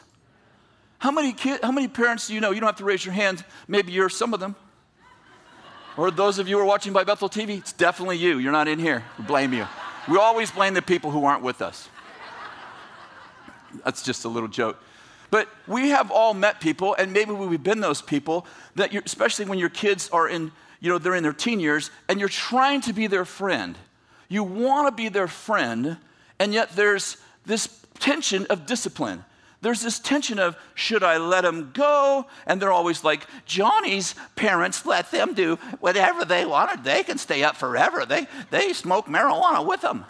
[0.99, 2.51] How many, kid, how many parents do you know?
[2.51, 3.43] You don't have to raise your hand.
[3.67, 4.55] Maybe you're some of them.
[5.95, 8.37] Or those of you who are watching by Bethel TV, it's definitely you.
[8.37, 9.03] You're not in here.
[9.17, 9.67] We blame you.
[10.07, 11.89] We always blame the people who aren't with us.
[13.83, 14.81] That's just a little joke.
[15.29, 19.59] But we have all met people, and maybe we've been those people that, especially when
[19.59, 22.93] your kids are in, you know, they're in their teen years, and you're trying to
[22.93, 23.77] be their friend.
[24.29, 25.97] You want to be their friend,
[26.39, 29.25] and yet there's this tension of discipline.
[29.67, 32.25] There's this tension of should I let them go?
[32.45, 36.85] And they're always like, Johnny's parents let them do whatever they wanted.
[36.85, 38.05] They can stay up forever.
[38.05, 40.05] They, they smoke marijuana with them.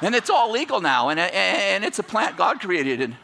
[0.00, 3.00] and it's all legal now, and, and it's a plant God created.
[3.00, 3.16] And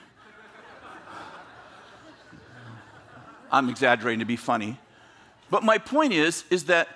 [3.52, 4.80] I'm exaggerating to be funny.
[5.50, 6.88] But my point is, is that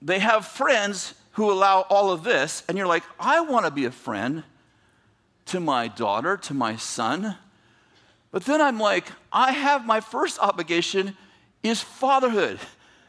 [0.00, 3.84] they have friends who allow all of this, and you're like, I want to be
[3.84, 4.44] a friend
[5.46, 7.36] to my daughter, to my son.
[8.30, 11.16] But then I'm like, I have my first obligation
[11.62, 12.58] is fatherhood.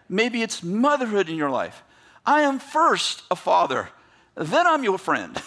[0.10, 1.84] Maybe it's motherhood in your life.
[2.26, 3.90] I am first a father,
[4.36, 5.42] then I'm your friend.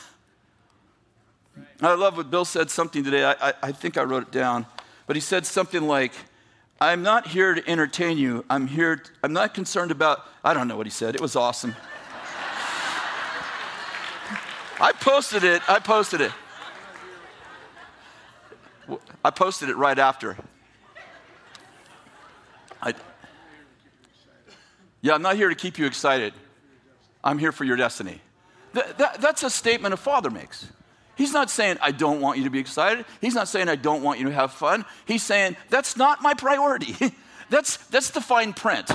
[1.83, 3.25] I love what Bill said something today.
[3.25, 4.67] I, I, I, think I wrote it down,
[5.07, 6.13] but he said something like,
[6.79, 8.45] I'm not here to entertain you.
[8.51, 11.15] I'm here, to, I'm not concerned about, I don't know what he said.
[11.15, 11.71] It was awesome.
[14.81, 15.63] I posted it.
[15.69, 16.33] I posted it.
[19.25, 20.37] I posted it right after.
[22.83, 22.95] I,
[25.03, 26.33] yeah, I'm not here to keep you excited.
[27.23, 28.21] I'm here for your destiny.
[28.73, 30.67] That, that, that's a statement a father makes.
[31.17, 33.05] He's not saying, I don't want you to be excited.
[33.21, 34.87] He's not saying, I don't want you to have fun.
[35.05, 36.95] He's saying, that's not my priority.
[37.51, 38.91] that's, that's the fine print.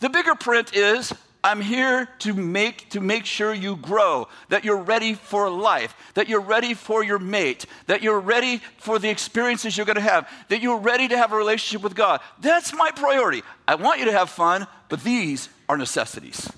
[0.00, 4.82] The bigger print is, I'm here to make, to make sure you grow, that you're
[4.82, 9.76] ready for life, that you're ready for your mate, that you're ready for the experiences
[9.76, 12.20] you're going to have, that you're ready to have a relationship with God.
[12.40, 13.42] That's my priority.
[13.68, 16.50] I want you to have fun, but these are necessities,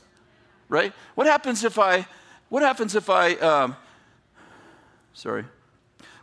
[0.68, 0.94] right?
[1.14, 2.06] What happens if I,
[2.48, 3.76] what happens if I, um,
[5.12, 5.44] sorry,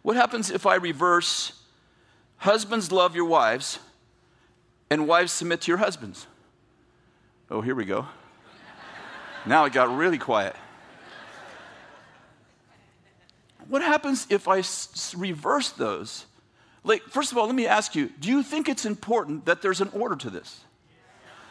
[0.02, 1.62] what happens if I reverse
[2.38, 3.78] husbands love your wives
[4.90, 6.26] and wives submit to your husbands?
[7.52, 8.08] Oh, here we go.
[9.48, 10.56] Now it got really quiet.
[13.68, 16.26] What happens if I s- reverse those?
[16.84, 19.82] Like, first of all, let me ask you do you think it's important that there's
[19.82, 20.62] an order to this?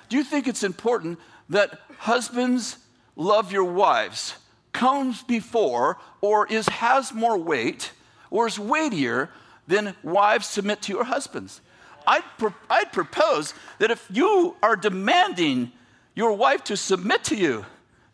[0.09, 2.79] Do you think it's important that husbands
[3.17, 4.35] love your wives
[4.73, 7.93] comes before or is has more weight
[8.31, 9.31] or is weightier
[9.67, 11.61] than wives submit to your husbands?
[12.07, 12.23] I'd,
[12.71, 15.73] I'd propose that if you are demanding
[16.15, 17.67] your wife to submit to you,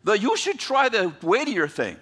[0.03, 1.97] that you should try the weightier thing.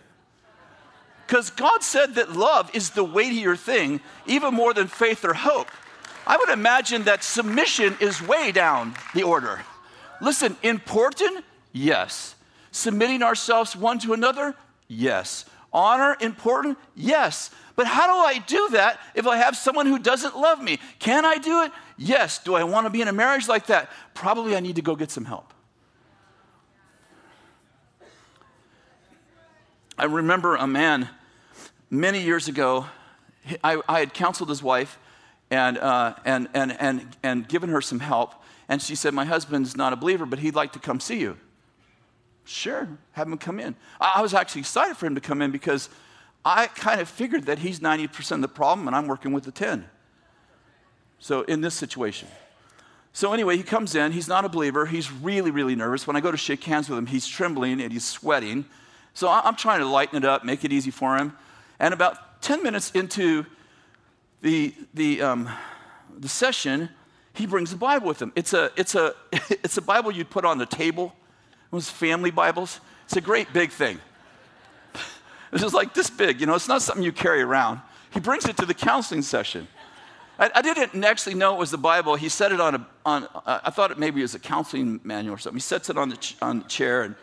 [1.27, 5.69] Because God said that love is the weightier thing, even more than faith or hope.
[6.27, 9.61] I would imagine that submission is way down the order.
[10.21, 11.43] Listen, important?
[11.71, 12.35] Yes.
[12.71, 14.55] Submitting ourselves one to another?
[14.87, 15.45] Yes.
[15.73, 16.77] Honor important?
[16.95, 17.49] Yes.
[17.75, 20.79] But how do I do that if I have someone who doesn't love me?
[20.99, 21.71] Can I do it?
[21.97, 22.43] Yes.
[22.43, 23.89] Do I want to be in a marriage like that?
[24.13, 25.53] Probably I need to go get some help.
[30.01, 31.07] I remember a man
[31.91, 32.87] many years ago,
[33.63, 34.97] I, I had counseled his wife
[35.51, 38.33] and, uh, and, and, and, and given her some help.
[38.67, 41.37] And she said, My husband's not a believer, but he'd like to come see you.
[42.45, 43.75] Sure, have him come in.
[43.99, 45.87] I, I was actually excited for him to come in because
[46.43, 49.51] I kind of figured that he's 90% of the problem and I'm working with the
[49.51, 49.87] 10.
[51.19, 52.27] So, in this situation.
[53.13, 54.13] So, anyway, he comes in.
[54.13, 54.87] He's not a believer.
[54.87, 56.07] He's really, really nervous.
[56.07, 58.65] When I go to shake hands with him, he's trembling and he's sweating.
[59.13, 61.33] So I'm trying to lighten it up, make it easy for him.
[61.79, 63.45] And about 10 minutes into
[64.41, 65.49] the, the, um,
[66.17, 66.89] the session,
[67.33, 68.31] he brings a Bible with him.
[68.35, 71.13] It's a, it's, a, it's a Bible you'd put on the table,
[71.71, 72.79] those family Bibles.
[73.05, 73.99] It's a great big thing.
[75.53, 77.81] It's just like this big, you know, it's not something you carry around.
[78.11, 79.67] He brings it to the counseling session.
[80.39, 82.15] I, I didn't actually know it was the Bible.
[82.15, 85.35] He set it on a, on, uh, I thought it maybe was a counseling manual
[85.35, 85.57] or something.
[85.57, 87.15] He sets it on the, ch- on the chair and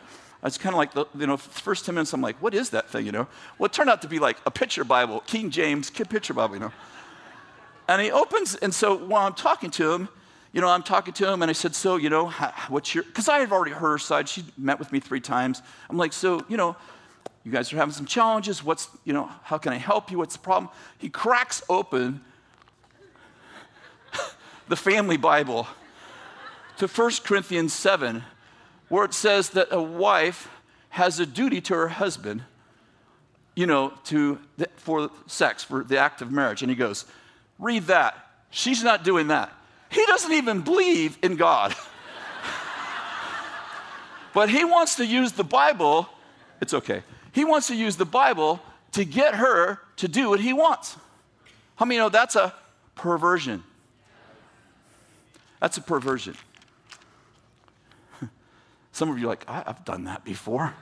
[0.45, 2.89] it's kind of like, the, you know, first 10 minutes, I'm like, what is that
[2.89, 3.27] thing, you know?
[3.59, 6.55] Well, it turned out to be like a picture Bible, King James, kid picture Bible,
[6.55, 6.73] you know?
[7.89, 10.09] And he opens, and so while I'm talking to him,
[10.53, 12.31] you know, I'm talking to him and I said, so, you know,
[12.69, 14.29] what's your, because I had already heard her side.
[14.29, 15.63] She met with me three times.
[15.91, 16.77] I'm like, so, you know,
[17.45, 18.63] you guys are having some challenges.
[18.63, 20.19] What's, you know, how can I help you?
[20.19, 20.71] What's the problem?
[20.99, 22.21] He cracks open
[24.69, 25.67] the family Bible
[26.79, 28.23] to 1 Corinthians 7,
[28.89, 30.49] where it says that a wife
[30.91, 32.43] has a duty to her husband,
[33.55, 34.39] you know, to,
[34.77, 36.63] for sex, for the act of marriage.
[36.63, 37.05] And he goes,
[37.59, 38.17] read that.
[38.51, 39.53] She's not doing that.
[39.91, 41.75] He doesn't even believe in God.
[44.35, 46.09] but he wants to use the Bible,
[46.61, 47.03] it's okay.
[47.33, 48.61] He wants to use the Bible
[48.93, 50.97] to get her to do what he wants.
[51.77, 52.55] How many know that's a
[52.95, 53.63] perversion?
[55.61, 56.35] That's a perversion.
[58.99, 60.75] Some of you are like, I've done that before.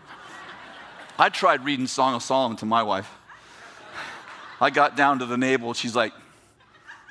[1.19, 3.11] I tried reading Song of Solomon to my wife.
[4.59, 5.75] I got down to the navel.
[5.75, 6.15] She's like,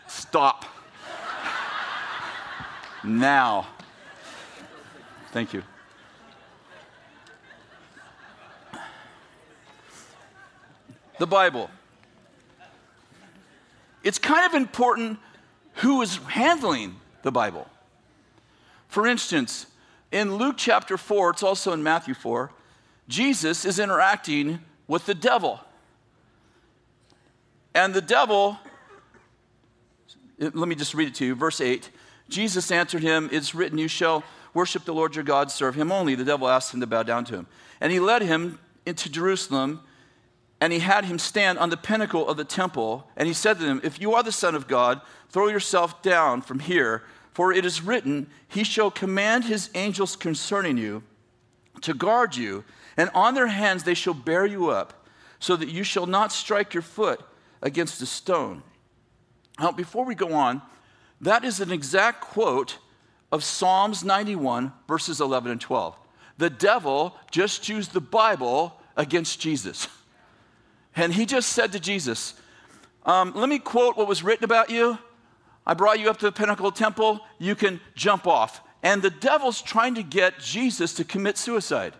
[0.07, 0.65] stop.
[3.03, 3.67] now.
[5.31, 5.61] Thank you.
[11.19, 11.69] The Bible.
[14.01, 15.19] It's kind of important
[15.75, 17.67] who is handling the Bible.
[18.87, 19.67] For instance,
[20.15, 22.49] in Luke chapter 4, it's also in Matthew 4,
[23.09, 25.59] Jesus is interacting with the devil.
[27.73, 28.57] And the devil,
[30.39, 31.89] let me just read it to you, verse 8.
[32.29, 34.23] Jesus answered him, It's written, You shall
[34.53, 36.15] worship the Lord your God, serve him only.
[36.15, 37.47] The devil asked him to bow down to him.
[37.81, 39.81] And he led him into Jerusalem,
[40.61, 43.05] and he had him stand on the pinnacle of the temple.
[43.17, 46.41] And he said to him, If you are the Son of God, throw yourself down
[46.41, 47.03] from here,
[47.35, 51.03] for it is written, He shall command His angels concerning you
[51.81, 52.63] to guard you,
[52.95, 55.05] and on their hands they shall bear you up,
[55.37, 57.19] so that you shall not strike your foot
[57.61, 58.63] against a stone.
[59.59, 60.61] Now, before we go on,
[61.19, 62.77] that is an exact quote
[63.33, 65.97] of Psalms 91, verses 11 and 12.
[66.37, 69.89] The devil just used the Bible against Jesus.
[70.95, 72.33] And he just said to Jesus,
[73.05, 74.97] um, Let me quote what was written about you.
[75.65, 78.61] I brought you up to the pinnacle temple, you can jump off.
[78.83, 81.93] And the devil's trying to get Jesus to commit suicide.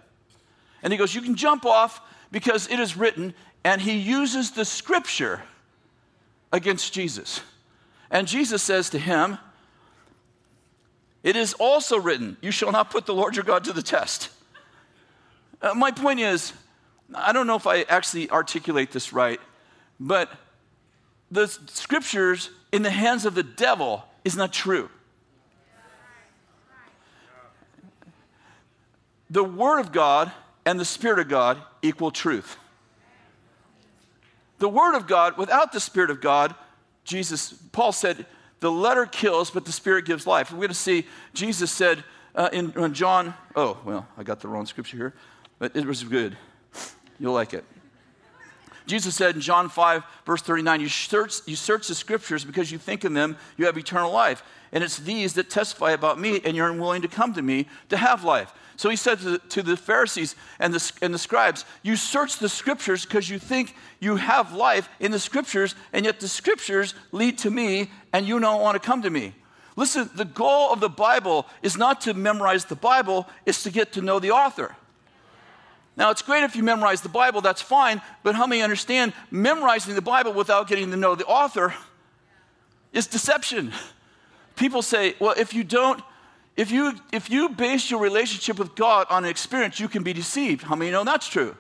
[0.84, 1.99] And he goes, You can jump off
[2.32, 5.41] because it is written, and he uses the scripture
[6.51, 7.41] against Jesus.
[8.12, 9.39] And Jesus says to him,
[11.23, 14.30] It is also written, You shall not put the Lord your God to the test.
[15.62, 16.54] Uh, my point is,
[17.13, 19.39] I don't know if I actually articulate this right,
[19.99, 20.30] but
[21.32, 24.89] the scriptures in the hands of the devil is not true.
[29.29, 30.29] The Word of God
[30.65, 32.57] and the Spirit of God equal truth.
[34.59, 36.53] The Word of God, without the Spirit of God,
[37.05, 38.25] Jesus, Paul said,
[38.59, 40.51] the letter kills, but the Spirit gives life.
[40.51, 42.03] We're going to see, Jesus said
[42.35, 45.13] uh, in, in John, oh, well, I got the wrong scripture here,
[45.59, 46.35] but it was good.
[47.19, 47.63] You'll like it.
[48.86, 52.78] Jesus said in John 5, verse 39, you search, you search the scriptures because you
[52.78, 54.43] think in them you have eternal life.
[54.71, 57.98] And it's these that testify about me, and you're unwilling to come to me to
[57.98, 58.54] have life.
[58.78, 62.38] So he said to the, to the Pharisees and the, and the scribes, You search
[62.38, 66.93] the scriptures because you think you have life in the scriptures, and yet the scriptures
[67.12, 69.34] lead to me, and you don't want to come to me.
[69.78, 73.93] Listen, the goal of the Bible is not to memorize the Bible, it's to get
[73.93, 74.76] to know the author.
[75.97, 79.95] Now, it's great if you memorize the Bible, that's fine, but how many understand memorizing
[79.95, 81.73] the Bible without getting to know the author
[82.91, 83.71] is deception?
[84.55, 86.01] People say, well, if you don't,
[86.58, 90.13] if you, if you base your relationship with God on an experience, you can be
[90.13, 90.63] deceived.
[90.63, 91.55] How many know that's true?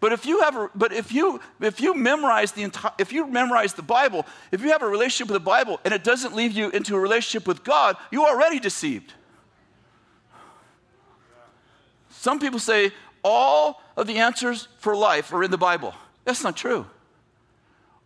[0.00, 3.26] But if you have, a, but if you if you memorize the entire, if you
[3.26, 6.52] memorize the Bible, if you have a relationship with the Bible and it doesn't lead
[6.52, 9.14] you into a relationship with God, you're already deceived.
[12.10, 12.92] Some people say,
[13.24, 15.94] all of the answers for life are in the Bible.
[16.24, 16.86] That's not true.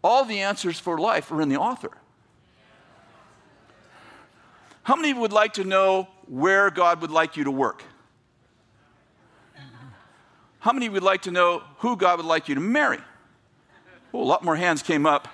[0.03, 1.91] All the answers for life are in the author.
[4.85, 7.83] How many would like to know where God would like you to work?
[10.61, 12.99] How many would like to know who God would like you to marry?
[14.13, 15.29] Well, a lot more hands came up.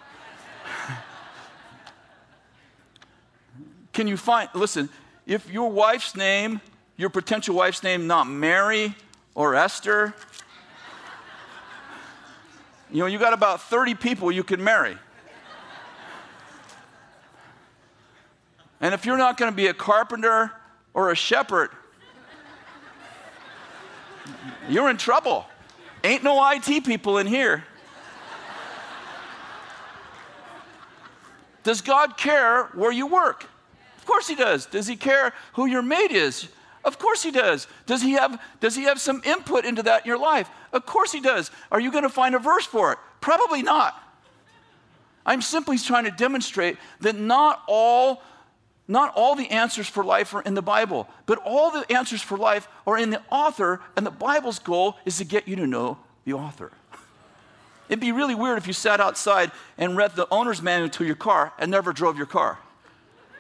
[3.93, 4.89] Can you find, listen,
[5.27, 6.61] if your wife's name,
[6.97, 8.95] your potential wife's name, not Mary,
[9.35, 10.15] or Esther.
[12.91, 14.97] You know, you got about 30 people you can marry.
[18.81, 20.53] And if you're not going to be a carpenter
[20.93, 21.71] or a shepherd,
[24.69, 25.47] you're in trouble.
[26.03, 27.65] Ain't no IT people in here.
[31.63, 33.45] Does God care where you work?
[33.97, 34.67] Of course he does.
[34.67, 36.49] Does he care who your mate is?
[36.85, 37.67] Of course he does.
[37.87, 40.49] Does he have, does he have some input into that in your life?
[40.73, 41.51] Of course he does.
[41.73, 42.99] Are you going to find a verse for it?
[43.21, 43.99] Probably not.
[45.27, 48.23] I'm simply trying to demonstrate that not all
[48.87, 52.37] not all the answers for life are in the Bible, but all the answers for
[52.37, 55.97] life are in the author, and the Bible's goal is to get you to know
[56.27, 56.71] the author.
[57.89, 61.15] It'd be really weird if you sat outside and read the owner's manual to your
[61.15, 62.59] car and never drove your car.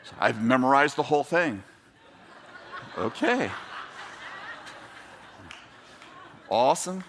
[0.05, 1.63] So I've memorized the whole thing.
[2.97, 3.51] Okay.
[6.49, 7.03] Awesome.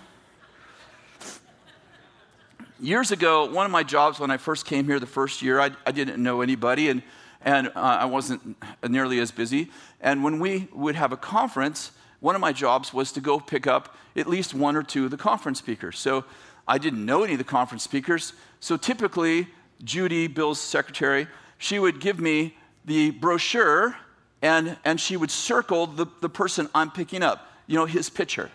[2.79, 5.69] Years ago, one of my jobs when I first came here the first year, I,
[5.85, 7.03] I didn't know anybody and,
[7.43, 8.57] and uh, I wasn't
[8.89, 9.69] nearly as busy.
[10.01, 13.67] And when we would have a conference, one of my jobs was to go pick
[13.67, 15.99] up at least one or two of the conference speakers.
[15.99, 16.25] So
[16.67, 18.33] I didn't know any of the conference speakers.
[18.59, 19.49] So typically,
[19.83, 21.27] Judy, Bill's secretary,
[21.59, 23.95] she would give me the brochure
[24.41, 28.51] and, and she would circle the, the person I'm picking up, you know, his picture.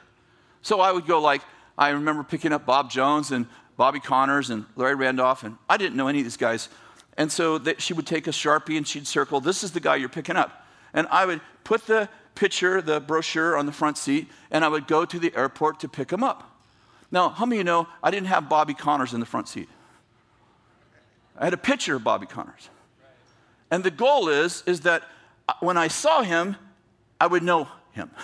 [0.63, 1.43] So I would go like,
[1.77, 5.97] I remember picking up Bob Jones and Bobby Connors and Larry Randolph, and I didn't
[5.97, 6.69] know any of these guys.
[7.17, 9.97] And so that she would take a Sharpie and she'd circle, this is the guy
[9.97, 10.67] you're picking up.
[10.93, 14.87] And I would put the picture, the brochure on the front seat, and I would
[14.87, 16.59] go to the airport to pick him up.
[17.11, 19.69] Now, how many of you know I didn't have Bobby Connors in the front seat?
[21.37, 22.69] I had a picture of Bobby Connors.
[23.71, 25.05] And the goal is, is that
[25.61, 26.57] when I saw him,
[27.21, 28.11] I would know him.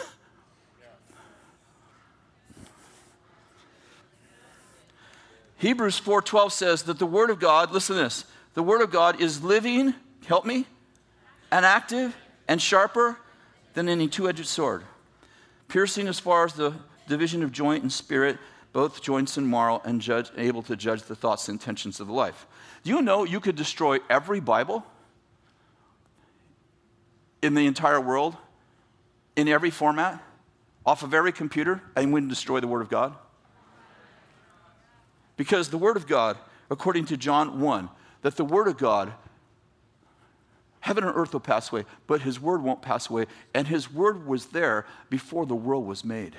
[5.59, 8.24] Hebrews 4:12 says that the word of God, listen to this,
[8.55, 9.95] the word of God is living,
[10.27, 10.66] help me,
[11.51, 12.14] and active
[12.47, 13.18] and sharper
[13.74, 14.85] than any two-edged sword,
[15.68, 16.74] piercing as far as the
[17.09, 18.39] division of joint and spirit,
[18.72, 22.12] both joints and marrow, and judge, able to judge the thoughts and intentions of the
[22.12, 22.47] life.
[22.85, 24.85] Do you know you could destroy every Bible
[27.47, 28.36] in the entire world,
[29.36, 30.22] in every format,
[30.84, 33.14] off of every computer, and wouldn't destroy the Word of God?
[35.36, 36.36] Because the Word of God,
[36.70, 37.88] according to John 1,
[38.22, 39.12] that the Word of God,
[40.80, 43.26] heaven and earth will pass away, but His Word won't pass away.
[43.55, 46.34] And His Word was there before the world was made.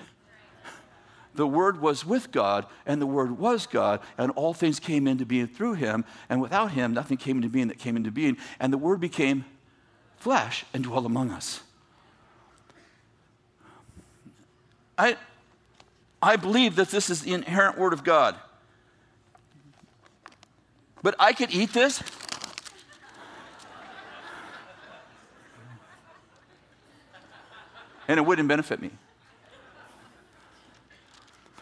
[1.36, 5.26] The Word was with God, and the Word was God, and all things came into
[5.26, 8.38] being through Him, and without Him, nothing came into being that came into being.
[8.60, 9.46] And the Word became
[10.18, 11.62] flesh and dwell among us.
[14.98, 15.16] I,
[16.22, 18.36] I believe that this is the inerrant Word of God.
[21.04, 22.02] But I could eat this.
[28.10, 28.90] And it wouldn't benefit me.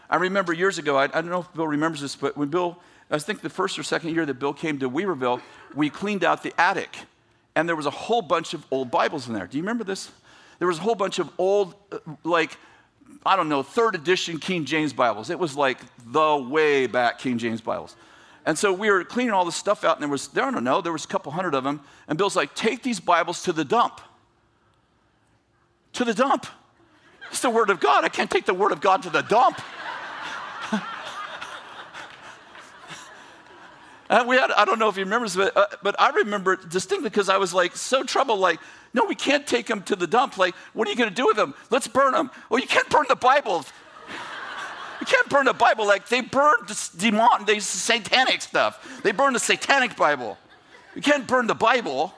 [0.10, 2.78] I remember years ago, I, I, don't know if Bill remembers this, but when Bill,
[3.10, 5.42] I think the first or second year that Bill came to Weaverville,
[5.74, 7.00] we cleaned out the attic.
[7.56, 9.48] And there was a whole bunch of old Bibles in there.
[9.48, 10.12] Do you remember this?
[10.60, 12.58] There was a whole bunch of old, uh, like,
[13.26, 15.30] I don't know, third edition King James Bibles.
[15.30, 17.96] It was like the way back King James Bibles.
[18.46, 20.82] And so we were cleaning all this stuff out, and there was, I don't know,
[20.82, 21.82] there was a couple hundred of them.
[22.08, 24.02] And Bill's like, take these Bibles to the dump.
[25.94, 26.46] To the dump.
[27.32, 28.06] It's the Word of God.
[28.06, 29.60] I can't take the Word of God to the dump.
[34.10, 36.54] And we had, I don't know if you remember this, but, uh, but I remember
[36.54, 38.60] it distinctly because I was like so troubled, like,
[38.94, 40.38] no, we can't take them to the dump.
[40.38, 41.54] Like, what are you going to do with them?
[41.70, 42.30] Let's burn them.
[42.50, 43.66] Well, you can't burn the Bible.
[45.02, 49.02] You can't burn the Bible like they burned the demon, the satanic stuff.
[49.04, 50.38] They burned the satanic Bible.
[50.96, 52.14] You can't burn the Bible.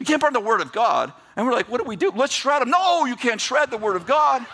[0.00, 1.12] You can't burn the Word of God.
[1.36, 2.10] And we're like, what do we do?
[2.14, 2.70] Let's shred them.
[2.70, 4.44] No, you can't shred the Word of God.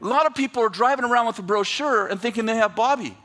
[0.00, 3.16] A lot of people are driving around with a brochure and thinking they have Bobby.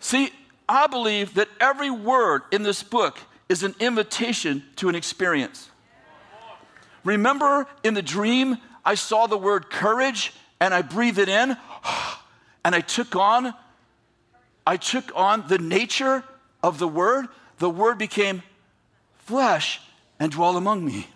[0.00, 0.30] See,
[0.68, 5.70] I believe that every word in this book is an invitation to an experience.
[7.04, 11.56] Remember in the dream, I saw the word courage and I breathed it in
[12.64, 13.54] and I took on
[14.66, 16.24] I took on the nature
[16.62, 17.26] of the word.
[17.58, 18.42] The word became
[19.18, 19.80] flesh
[20.18, 21.06] and dwelt among me.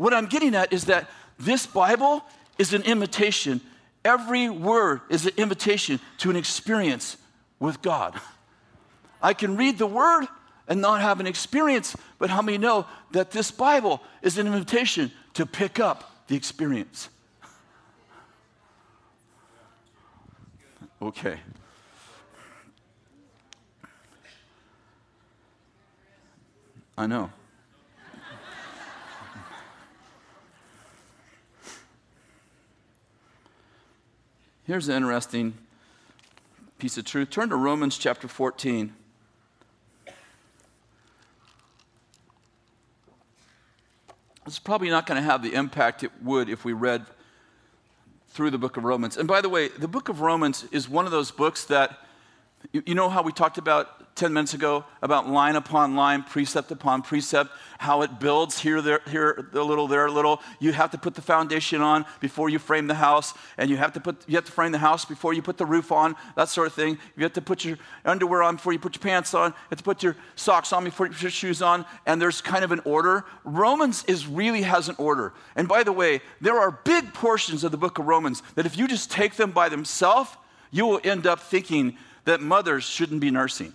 [0.00, 2.24] What I'm getting at is that this Bible
[2.56, 3.60] is an invitation.
[4.02, 7.18] Every word is an invitation to an experience
[7.58, 8.18] with God.
[9.22, 10.26] I can read the word
[10.66, 11.94] and not have an experience.
[12.18, 17.10] But how many know that this Bible is an invitation to pick up the experience?
[21.02, 21.40] Okay.
[26.96, 27.30] I know.
[34.70, 35.54] Here's an interesting
[36.78, 37.28] piece of truth.
[37.30, 38.94] Turn to Romans chapter 14.
[44.46, 47.04] It's probably not going to have the impact it would if we read
[48.28, 49.16] through the book of Romans.
[49.16, 51.98] And by the way, the book of Romans is one of those books that,
[52.72, 57.00] you know how we talked about 10 minutes ago about line upon line, precept upon
[57.00, 60.42] precept, how it builds here, there, here, a little, there, a little.
[60.58, 63.94] You have to put the foundation on before you frame the house, and you have
[63.94, 66.50] to put, you have to frame the house before you put the roof on, that
[66.50, 66.98] sort of thing.
[67.16, 69.50] You have to put your underwear on before you put your pants on.
[69.52, 72.42] You have to put your socks on before you put your shoes on, and there's
[72.42, 73.24] kind of an order.
[73.44, 75.32] Romans is really has an order.
[75.56, 78.76] And by the way, there are big portions of the book of Romans that if
[78.76, 80.36] you just take them by themselves,
[80.70, 81.96] you will end up thinking
[82.30, 83.74] that mothers shouldn't be nursing.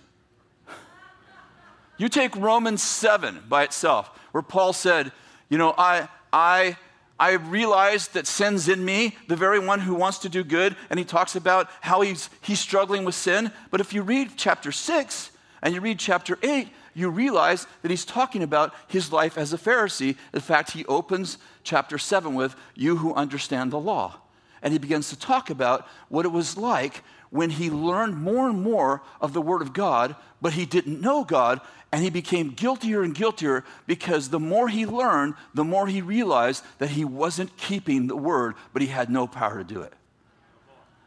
[1.98, 5.12] You take Romans 7 by itself, where Paul said,
[5.50, 6.78] You know, I, I,
[7.20, 10.98] I realize that sin's in me, the very one who wants to do good, and
[10.98, 13.52] he talks about how he's, he's struggling with sin.
[13.70, 15.30] But if you read chapter 6
[15.62, 19.58] and you read chapter 8, you realize that he's talking about his life as a
[19.58, 20.16] Pharisee.
[20.32, 24.16] In fact, he opens chapter 7 with, You who understand the law.
[24.62, 27.02] And he begins to talk about what it was like
[27.36, 31.22] when he learned more and more of the Word of God, but he didn't know
[31.22, 31.60] God,
[31.92, 36.64] and he became guiltier and guiltier because the more he learned, the more he realized
[36.78, 39.92] that he wasn't keeping the Word, but he had no power to do it.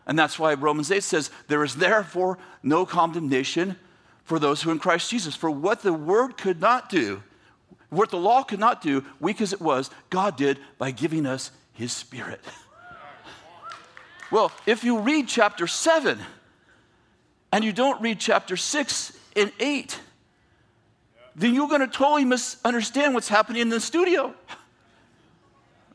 [0.06, 3.76] And that's why Romans 8 says, There is therefore no condemnation
[4.24, 5.36] for those who are in Christ Jesus.
[5.36, 7.24] For what the Word could not do,
[7.90, 11.52] what the law could not do, weak as it was, God did by giving us
[11.74, 12.42] His Spirit.
[14.32, 16.20] Well, if you read chapter 7
[17.52, 20.00] and you don't read chapter 6 and 8,
[21.36, 24.34] then you're going to totally misunderstand what's happening in the studio.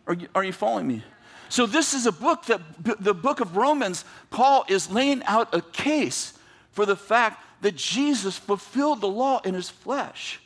[0.07, 1.05] Are you, are you following me?
[1.49, 2.61] So, this is a book that,
[3.01, 6.33] the book of Romans, Paul is laying out a case
[6.73, 10.41] for the fact that Jesus fulfilled the law in his flesh.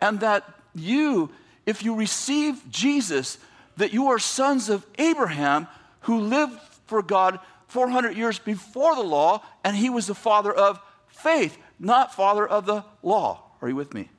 [0.00, 0.44] And that
[0.74, 1.30] you,
[1.66, 3.38] if you receive Jesus,
[3.76, 5.68] that you are sons of Abraham
[6.00, 10.80] who lived for God 400 years before the law, and he was the father of
[11.08, 13.42] faith, not father of the law.
[13.60, 14.10] Are you with me?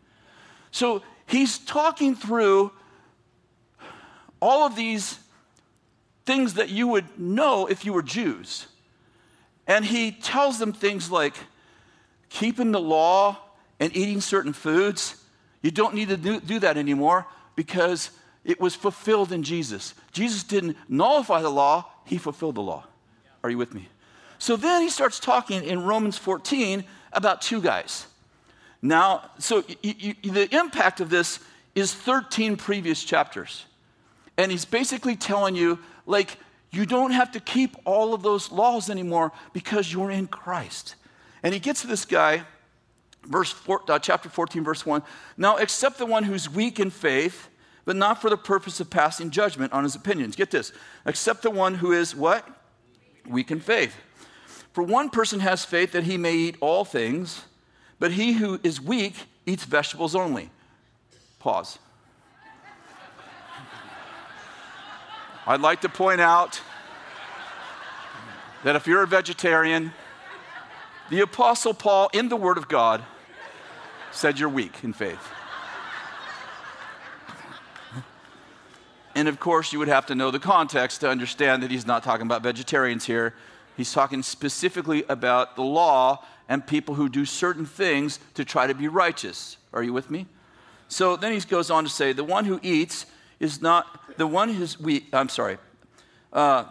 [0.72, 2.72] So he's talking through
[4.42, 5.20] all of these
[6.26, 8.68] things that you would know if you were Jews.
[9.66, 11.36] And he tells them things like
[12.30, 13.38] keeping the law
[13.80, 15.24] and eating certain foods.
[15.62, 18.12] You don't need to do, do that anymore because
[18.44, 19.94] it was fulfilled in Jesus.
[20.12, 22.86] Jesus didn't nullify the law, he fulfilled the law.
[23.44, 23.90] Are you with me?
[24.40, 26.84] So then he starts talking in Romans 14
[27.14, 28.08] about two guys.
[28.82, 31.40] Now, so you, you, the impact of this
[31.76, 33.66] is 13 previous chapters.
[34.38, 36.38] And he's basically telling you, like,
[36.72, 40.96] you don't have to keep all of those laws anymore because you're in Christ.
[41.44, 42.44] And he gets to this guy,
[43.24, 45.02] verse four, uh, chapter 14, verse 1.
[45.38, 47.50] Now, except the one who's weak in faith
[47.88, 50.36] but not for the purpose of passing judgment on his opinions.
[50.36, 50.74] Get this,
[51.06, 52.46] except the one who is what?
[53.26, 53.96] Weak in faith.
[54.74, 57.46] For one person has faith that he may eat all things,
[57.98, 59.16] but he who is weak
[59.46, 60.50] eats vegetables only.
[61.40, 61.80] Pause.
[65.48, 66.60] I'd like to point out
[68.66, 69.94] that if you're a vegetarian,
[71.10, 73.02] the Apostle Paul, in the Word of God,
[74.12, 75.26] said you're weak in faith.
[79.18, 82.04] And of course, you would have to know the context to understand that he's not
[82.04, 83.34] talking about vegetarians here.
[83.76, 88.76] He's talking specifically about the law and people who do certain things to try to
[88.76, 89.58] be righteous.
[89.74, 90.28] Are you with me?
[90.88, 93.08] So then he goes on to say, the one who eats
[93.40, 95.58] is not, the one who's we, I'm sorry,
[96.32, 96.66] uh,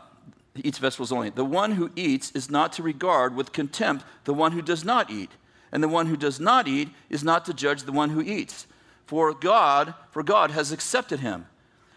[0.55, 1.31] eats vegetables only.
[1.31, 5.11] The one who eats is not to regard with contempt the one who does not
[5.11, 5.33] eat.
[5.73, 8.69] And the one who does not eat is not to judge the one who eats.
[9.05, 11.47] For God, for God has accepted him.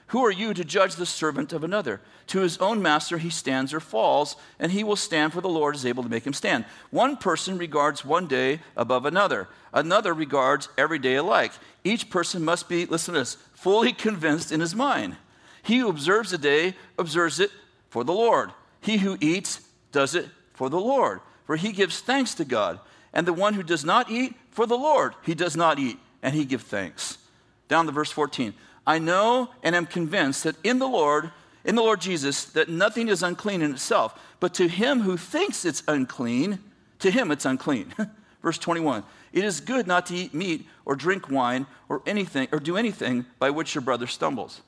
[0.09, 2.01] Who are you to judge the servant of another?
[2.27, 5.75] To his own master he stands or falls, and he will stand, for the Lord
[5.75, 6.65] is able to make him stand.
[6.89, 11.51] One person regards one day above another, another regards every day alike.
[11.83, 15.15] Each person must be, listen to this, fully convinced in his mind.
[15.61, 17.51] He who observes a day observes it
[17.89, 18.51] for the Lord.
[18.81, 22.79] He who eats does it for the Lord, for he gives thanks to God.
[23.13, 26.33] And the one who does not eat, for the Lord, he does not eat, and
[26.33, 27.19] he gives thanks.
[27.67, 28.55] Down to verse 14.
[28.85, 31.31] I know and am convinced that in the Lord,
[31.63, 35.65] in the Lord Jesus, that nothing is unclean in itself, but to him who thinks
[35.65, 36.59] it's unclean,
[36.99, 37.93] to him it's unclean.
[38.41, 39.03] Verse 21
[39.33, 43.25] It is good not to eat meat or drink wine or anything or do anything
[43.37, 44.61] by which your brother stumbles.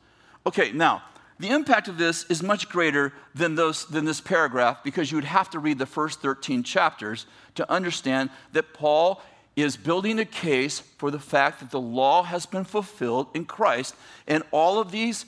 [0.45, 1.03] Okay, now,
[1.39, 5.25] the impact of this is much greater than, those, than this paragraph because you would
[5.25, 9.21] have to read the first 13 chapters to understand that Paul
[9.61, 13.95] is building a case for the fact that the law has been fulfilled in Christ.
[14.27, 15.25] And all of these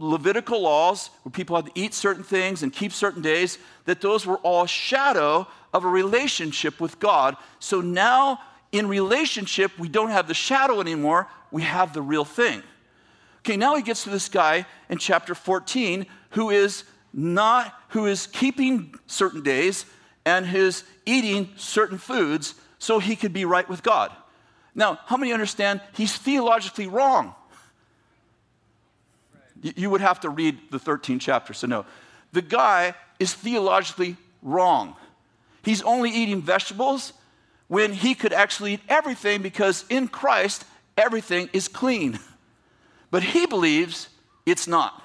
[0.00, 4.24] Levitical laws, where people had to eat certain things and keep certain days, that those
[4.24, 5.44] were all shadow
[5.74, 7.36] of a relationship with God.
[7.58, 8.38] So now,
[8.70, 12.62] in relationship, we don't have the shadow anymore, we have the real thing.
[13.40, 18.28] Okay, now he gets to this guy in chapter 14 who is not, who is
[18.28, 19.84] keeping certain days
[20.24, 24.12] and is eating certain foods so he could be right with God.
[24.74, 27.34] Now, how many understand he's theologically wrong?
[29.62, 31.84] You would have to read the 13th chapter, so no.
[32.32, 34.94] The guy is theologically wrong.
[35.62, 37.12] He's only eating vegetables
[37.66, 40.64] when he could actually eat everything because in Christ,
[40.96, 42.18] everything is clean.
[43.10, 44.08] But he believes
[44.46, 45.02] it's not.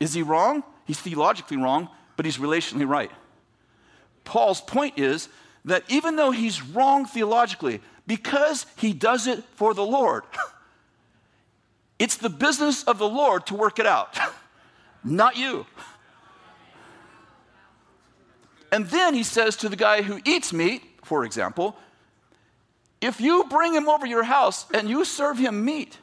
[0.00, 0.62] Is he wrong?
[0.86, 3.10] He's theologically wrong, but he's relationally right.
[4.24, 5.28] Paul's point is
[5.64, 10.24] that even though he's wrong theologically, because he does it for the Lord,
[11.98, 14.18] it's the business of the Lord to work it out,
[15.04, 15.66] not you.
[18.70, 21.76] And then he says to the guy who eats meat, for example,
[23.00, 25.98] if you bring him over your house and you serve him meat,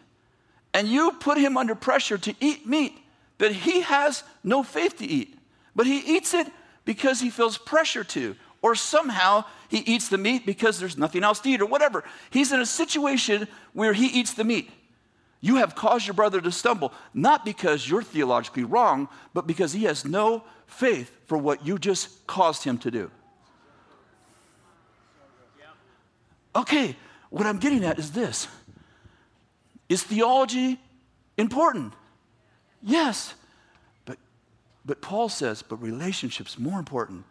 [0.73, 2.97] and you put him under pressure to eat meat
[3.37, 5.37] that he has no faith to eat,
[5.75, 6.47] but he eats it
[6.85, 11.39] because he feels pressure to, or somehow he eats the meat because there's nothing else
[11.41, 12.03] to eat, or whatever.
[12.29, 14.69] He's in a situation where he eats the meat.
[15.39, 19.85] You have caused your brother to stumble, not because you're theologically wrong, but because he
[19.85, 23.11] has no faith for what you just caused him to do.
[26.55, 26.95] Okay,
[27.29, 28.47] what I'm getting at is this
[29.89, 30.79] Is theology
[31.37, 31.93] important?
[32.83, 33.33] Yes.
[34.05, 34.17] But,
[34.85, 37.25] but Paul says, but relationship's more important.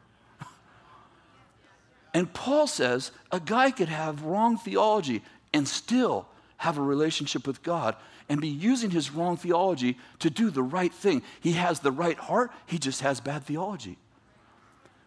[2.13, 6.27] And Paul says a guy could have wrong theology and still
[6.59, 7.97] have a relationship with God
[8.29, 11.23] and be using his wrong theology to do the right thing.
[11.41, 13.97] He has the right heart, he just has bad theology.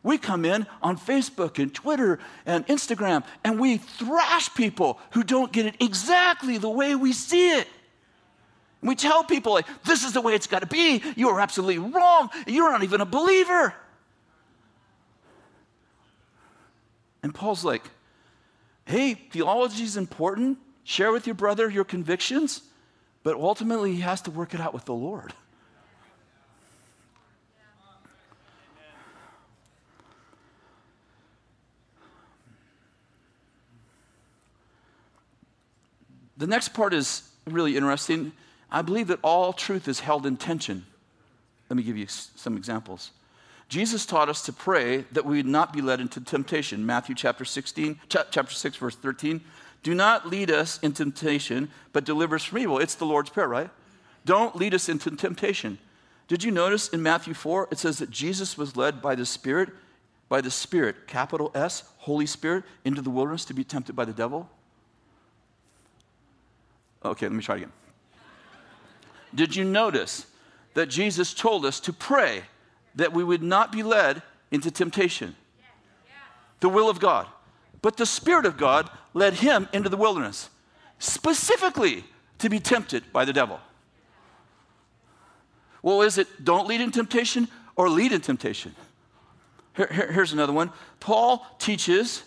[0.04, 5.52] We come in on Facebook and Twitter and Instagram and we thrash people who don't
[5.52, 7.68] get it exactly the way we see it.
[8.82, 11.02] We tell people, like, this is the way it's got to be.
[11.16, 12.30] You are absolutely wrong.
[12.46, 13.74] You're not even a believer.
[17.24, 17.84] And Paul's like,
[18.86, 20.58] hey, theology is important.
[20.84, 22.62] Share with your brother your convictions,
[23.24, 25.34] but ultimately he has to work it out with the Lord.
[36.36, 38.34] The next part is really interesting.
[38.70, 40.86] I believe that all truth is held in tension.
[41.70, 43.12] Let me give you some examples.
[43.70, 46.86] Jesus taught us to pray that we would not be led into temptation.
[46.86, 49.42] Matthew chapter 16, chapter 6, verse 13.
[49.82, 52.80] Do not lead us into temptation, but deliver us from evil.
[52.80, 53.70] It's the Lord's Prayer, right?
[54.26, 55.78] Don't lead us into temptation.
[56.28, 59.70] Did you notice in Matthew 4, it says that Jesus was led by the Spirit,
[60.30, 64.14] by the Spirit, capital S, Holy Spirit, into the wilderness to be tempted by the
[64.14, 64.50] devil?
[67.04, 67.72] Okay, let me try again.
[69.36, 70.28] Did you notice
[70.76, 72.44] that Jesus told us to pray
[72.96, 74.22] that we would not be led
[74.52, 75.36] into temptation?
[76.60, 77.28] The will of God.
[77.82, 80.50] But the Spirit of God led him into the wilderness,
[81.00, 82.06] specifically
[82.40, 83.60] to be tempted by the devil.
[85.82, 88.74] Well, is it don't lead in temptation or lead in temptation?
[89.76, 90.72] Here, here, here's another one.
[91.00, 92.24] Paul teaches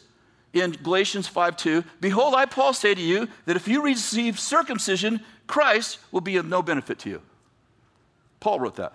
[0.53, 5.21] in Galatians 5 2, Behold, I, Paul, say to you that if you receive circumcision,
[5.47, 7.23] Christ will be of no benefit to you.
[8.41, 8.93] Paul wrote that.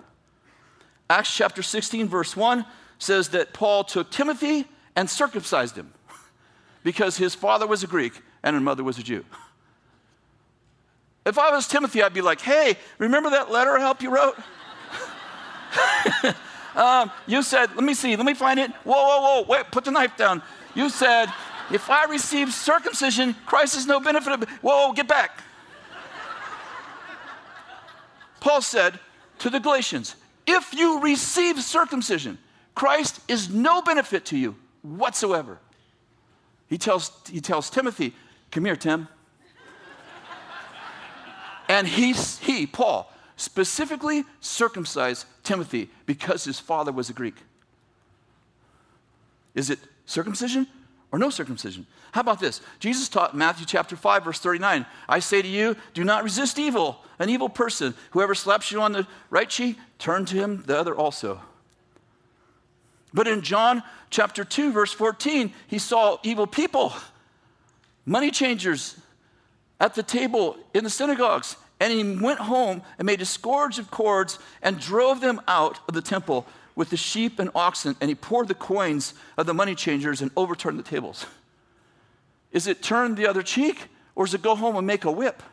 [1.11, 2.65] Acts chapter 16, verse 1
[2.97, 5.93] says that Paul took Timothy and circumcised him
[6.83, 9.25] because his father was a Greek and his mother was a Jew.
[11.23, 14.35] If I was Timothy, I'd be like, hey, remember that letter I helped you wrote?
[16.75, 18.71] um, you said, let me see, let me find it.
[18.83, 20.41] Whoa, whoa, whoa, wait, put the knife down.
[20.73, 21.27] You said,
[21.71, 24.33] if I receive circumcision, Christ is no benefit.
[24.33, 25.43] Of, whoa, get back.
[28.39, 28.99] Paul said
[29.37, 30.15] to the Galatians,
[30.47, 32.37] if you receive circumcision,
[32.75, 35.59] Christ is no benefit to you whatsoever.
[36.67, 38.13] He tells, he tells Timothy,
[38.51, 39.07] Come here, Tim.
[41.69, 47.35] and he, he, Paul, specifically circumcised Timothy because his father was a Greek.
[49.55, 50.67] Is it circumcision
[51.11, 51.85] or no circumcision.
[52.13, 52.61] How about this?
[52.79, 57.03] Jesus taught Matthew chapter 5 verse 39, I say to you, do not resist evil,
[57.19, 57.93] an evil person.
[58.11, 61.39] Whoever slaps you on the right cheek, turn to him the other also.
[63.13, 66.93] But in John chapter 2 verse 14, he saw evil people,
[68.05, 68.97] money changers
[69.79, 73.91] at the table in the synagogues, and he went home and made a scourge of
[73.91, 76.45] cords and drove them out of the temple
[76.75, 80.31] with the sheep and oxen, and he poured the coins of the money changers and
[80.35, 81.25] overturned the tables.
[82.51, 85.43] Is it turn the other cheek, or is it go home and make a whip?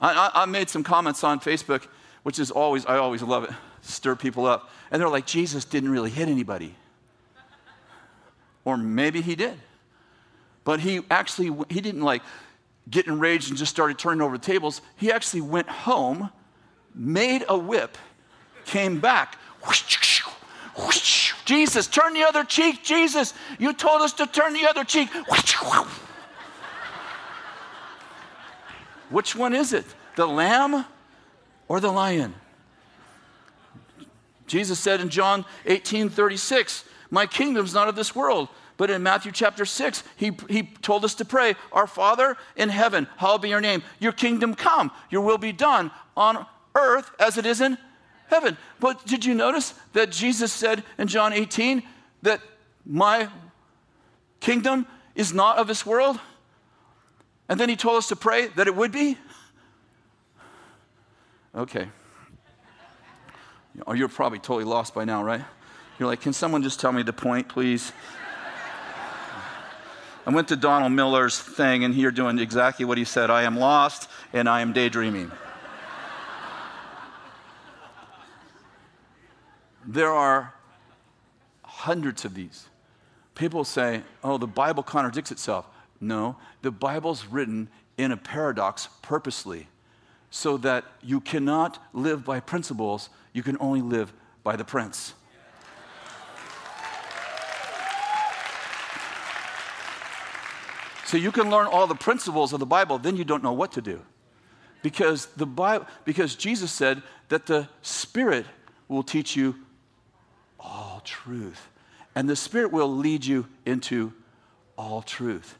[0.00, 1.86] I, I made some comments on Facebook,
[2.22, 3.50] which is always, I always love it,
[3.82, 4.70] stir people up.
[4.90, 6.74] And they're like, Jesus didn't really hit anybody.
[8.64, 9.58] Or maybe he did.
[10.64, 12.22] But he actually, he didn't like
[12.88, 14.82] get enraged and just started turning over the tables.
[14.96, 16.30] He actually went home,
[16.94, 17.96] made a whip,
[18.66, 19.38] came back.
[21.44, 22.82] Jesus, turn the other cheek.
[22.82, 25.08] Jesus, you told us to turn the other cheek.
[29.08, 29.84] Which one is it?
[30.16, 30.84] The lamb
[31.70, 32.34] or the lion?
[34.48, 38.48] Jesus said in John 18 36, My kingdom's not of this world.
[38.76, 43.06] But in Matthew chapter 6, he, he told us to pray, Our Father in heaven,
[43.18, 43.84] hallowed be your name.
[44.00, 46.44] Your kingdom come, your will be done on
[46.74, 47.78] earth as it is in
[48.28, 48.56] heaven.
[48.80, 51.82] But did you notice that Jesus said in John 18
[52.22, 52.40] that
[52.84, 53.28] my
[54.40, 56.18] kingdom is not of this world?
[57.48, 59.18] And then he told us to pray that it would be?
[61.54, 61.88] Okay.
[63.86, 65.44] Oh, you're probably totally lost by now, right?
[65.98, 67.92] You're like, can someone just tell me the point, please?
[70.26, 73.58] I went to Donald Miller's thing, and you're doing exactly what he said I am
[73.58, 75.30] lost and I am daydreaming.
[79.86, 80.54] there are
[81.64, 82.68] hundreds of these.
[83.34, 85.66] People say, oh, the Bible contradicts itself.
[86.00, 89.68] No, the Bible's written in a paradox purposely
[90.30, 94.12] so that you cannot live by principles, you can only live
[94.42, 95.14] by the prince.
[101.04, 103.72] So you can learn all the principles of the Bible, then you don't know what
[103.72, 104.00] to do.
[104.80, 108.46] Because the Bible because Jesus said that the Spirit
[108.86, 109.56] will teach you
[110.60, 111.68] all truth.
[112.14, 114.12] And the Spirit will lead you into
[114.78, 115.58] all truth.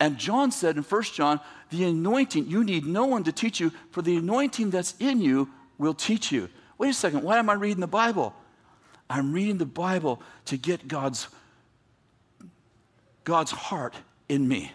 [0.00, 1.40] And John said in 1 John,
[1.70, 5.48] the anointing, you need no one to teach you, for the anointing that's in you
[5.76, 6.48] will teach you.
[6.78, 8.34] Wait a second, why am I reading the Bible?
[9.10, 11.28] I'm reading the Bible to get God's,
[13.24, 13.94] God's heart
[14.28, 14.72] in me.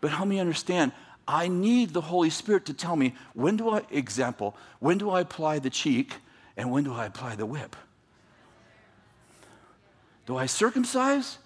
[0.00, 0.92] But help me understand,
[1.26, 5.20] I need the Holy Spirit to tell me when do I, example, when do I
[5.20, 6.14] apply the cheek
[6.56, 7.76] and when do I apply the whip?
[10.26, 11.38] Do I circumcise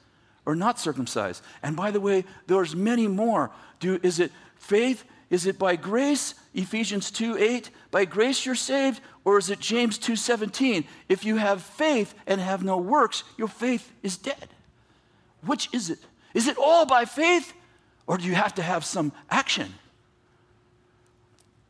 [0.47, 1.43] or not circumcise?
[1.63, 3.51] And by the way, there's many more.
[3.81, 4.31] Do, is it
[4.63, 5.05] faith?
[5.31, 6.35] Is it by grace?
[6.55, 10.85] Ephesians 2 8, by grace you're saved, or is it James 2 17?
[11.09, 14.49] If you have faith and have no works, your faith is dead.
[15.45, 15.99] Which is it?
[16.35, 17.53] Is it all by faith?
[18.07, 19.73] Or do you have to have some action?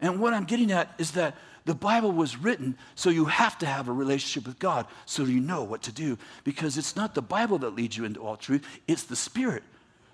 [0.00, 3.66] And what I'm getting at is that the Bible was written so you have to
[3.66, 6.18] have a relationship with God so you know what to do.
[6.42, 9.62] Because it's not the Bible that leads you into all truth, it's the Spirit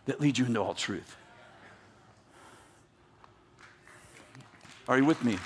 [0.04, 1.16] that leads you into all truth.
[4.88, 5.38] Are you with me?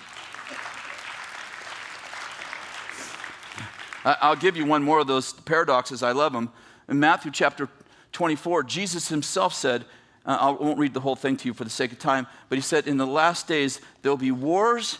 [4.05, 6.03] I'll give you one more of those paradoxes.
[6.03, 6.51] I love them.
[6.89, 7.69] In Matthew chapter
[8.13, 9.85] 24, Jesus himself said,
[10.25, 12.57] uh, I won't read the whole thing to you for the sake of time, but
[12.57, 14.99] he said, In the last days, there will be wars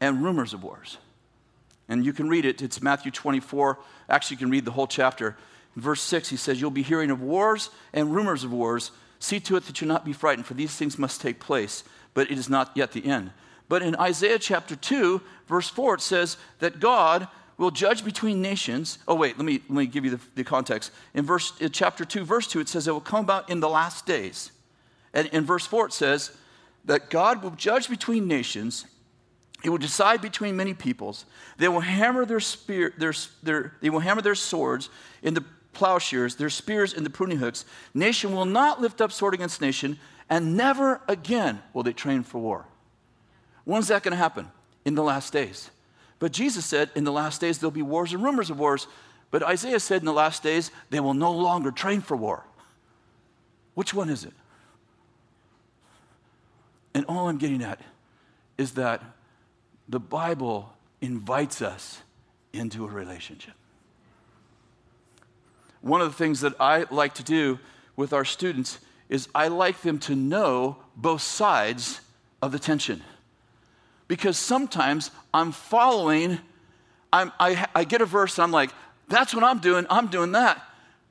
[0.00, 0.98] and rumors of wars.
[1.88, 3.78] And you can read it, it's Matthew 24.
[4.08, 5.36] Actually, you can read the whole chapter.
[5.76, 8.90] In verse 6, he says, You'll be hearing of wars and rumors of wars.
[9.20, 12.30] See to it that you not be frightened, for these things must take place, but
[12.30, 13.30] it is not yet the end.
[13.68, 18.98] But in Isaiah chapter 2, verse 4, it says that God will judge between nations.
[19.06, 20.90] Oh, wait, let me, let me give you the, the context.
[21.14, 23.68] In verse, in chapter 2, verse 2, it says it will come about in the
[23.68, 24.50] last days.
[25.12, 26.36] And in verse 4, it says
[26.84, 28.86] that God will judge between nations.
[29.62, 31.24] He will decide between many peoples.
[31.56, 34.90] They will hammer their spear, their, their, they will hammer their swords
[35.22, 37.64] in the plowshares, their spears in the pruning hooks.
[37.94, 39.98] Nation will not lift up sword against nation,
[40.28, 42.66] and never again will they train for war.
[43.64, 44.50] When's that going to happen?
[44.84, 45.70] In the last days.
[46.18, 48.86] But Jesus said, in the last days there'll be wars and rumors of wars.
[49.30, 52.44] But Isaiah said, in the last days they will no longer train for war.
[53.74, 54.32] Which one is it?
[56.94, 57.80] And all I'm getting at
[58.56, 59.02] is that
[59.88, 62.00] the Bible invites us
[62.52, 63.54] into a relationship.
[65.80, 67.58] one of the things that I like to do
[67.96, 72.00] with our students is I like them to know both sides
[72.40, 73.02] of the tension.
[74.14, 76.38] Because sometimes I'm following,
[77.12, 78.70] I'm, I, I get a verse I'm like,
[79.08, 80.62] that's what I'm doing, I'm doing that.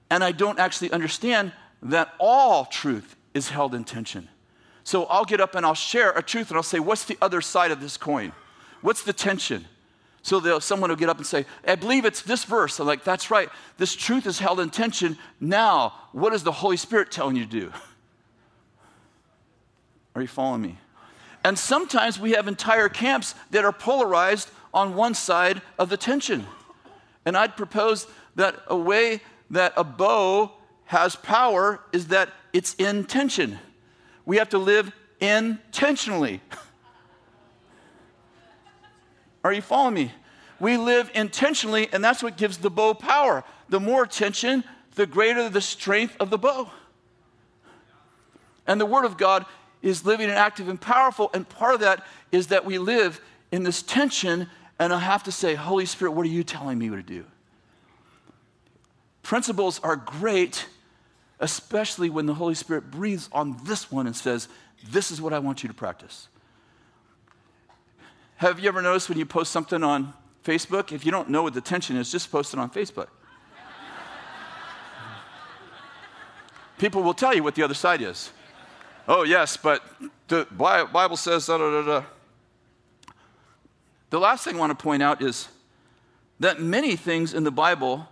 [0.10, 1.52] And I don't actually understand
[1.82, 4.30] that all truth is held in tension.
[4.86, 7.42] So I'll get up and I'll share a truth and I'll say, What's the other
[7.42, 8.32] side of this coin?
[8.80, 9.66] What's the tension?
[10.22, 12.80] So someone will get up and say, I believe it's this verse.
[12.80, 13.50] I'm like, That's right.
[13.78, 15.18] This truth is held in tension.
[15.42, 17.74] Now, what is the Holy Spirit telling you to do?
[20.16, 20.78] Are you following me?
[21.44, 26.48] And sometimes we have entire camps that are polarized on one side of the tension.
[27.26, 30.52] And I'd propose that a way that a bow
[30.86, 33.60] has power is that it's in tension.
[34.26, 36.42] We have to live intentionally.
[39.44, 40.12] Are you following me?
[40.60, 43.44] We live intentionally, and that's what gives the bow power.
[43.68, 44.64] The more tension,
[44.96, 46.72] the greater the strength of the bow.
[48.66, 49.46] And the Word of God
[49.84, 53.22] is living and active and powerful, and part of that is that we live
[53.52, 54.48] in this tension,
[54.80, 57.26] and I have to say, Holy Spirit, what are you telling me to do?
[59.22, 60.66] Principles are great
[61.40, 64.48] especially when the Holy Spirit breathes on this one and says,
[64.90, 66.30] This is what I want you to practice.
[68.38, 70.14] Have you ever noticed when you post something on
[70.44, 73.08] Facebook, if you don't know what the tension is, just post it on Facebook.
[76.78, 78.32] People will tell you what the other side is.
[79.08, 79.84] Oh, yes, but
[80.28, 82.06] the Bible says da da da da.
[84.10, 85.50] The last thing I want to point out is
[86.40, 88.08] that many things in the Bible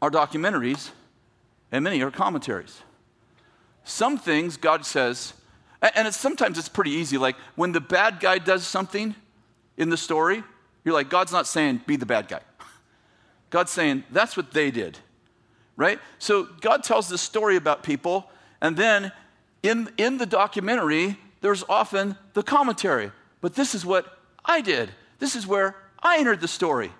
[0.00, 0.90] are documentaries
[1.72, 2.82] and many are commentaries.
[3.84, 5.32] Some things God says,
[5.80, 7.18] and it's, sometimes it's pretty easy.
[7.18, 9.14] Like when the bad guy does something
[9.76, 10.44] in the story,
[10.84, 12.40] you're like, God's not saying, be the bad guy.
[13.50, 14.98] God's saying, that's what they did,
[15.76, 15.98] right?
[16.18, 18.30] So God tells this story about people,
[18.60, 19.12] and then
[19.68, 23.12] in, in the documentary, there's often the commentary.
[23.40, 24.90] But this is what I did.
[25.18, 26.90] This is where I entered the story.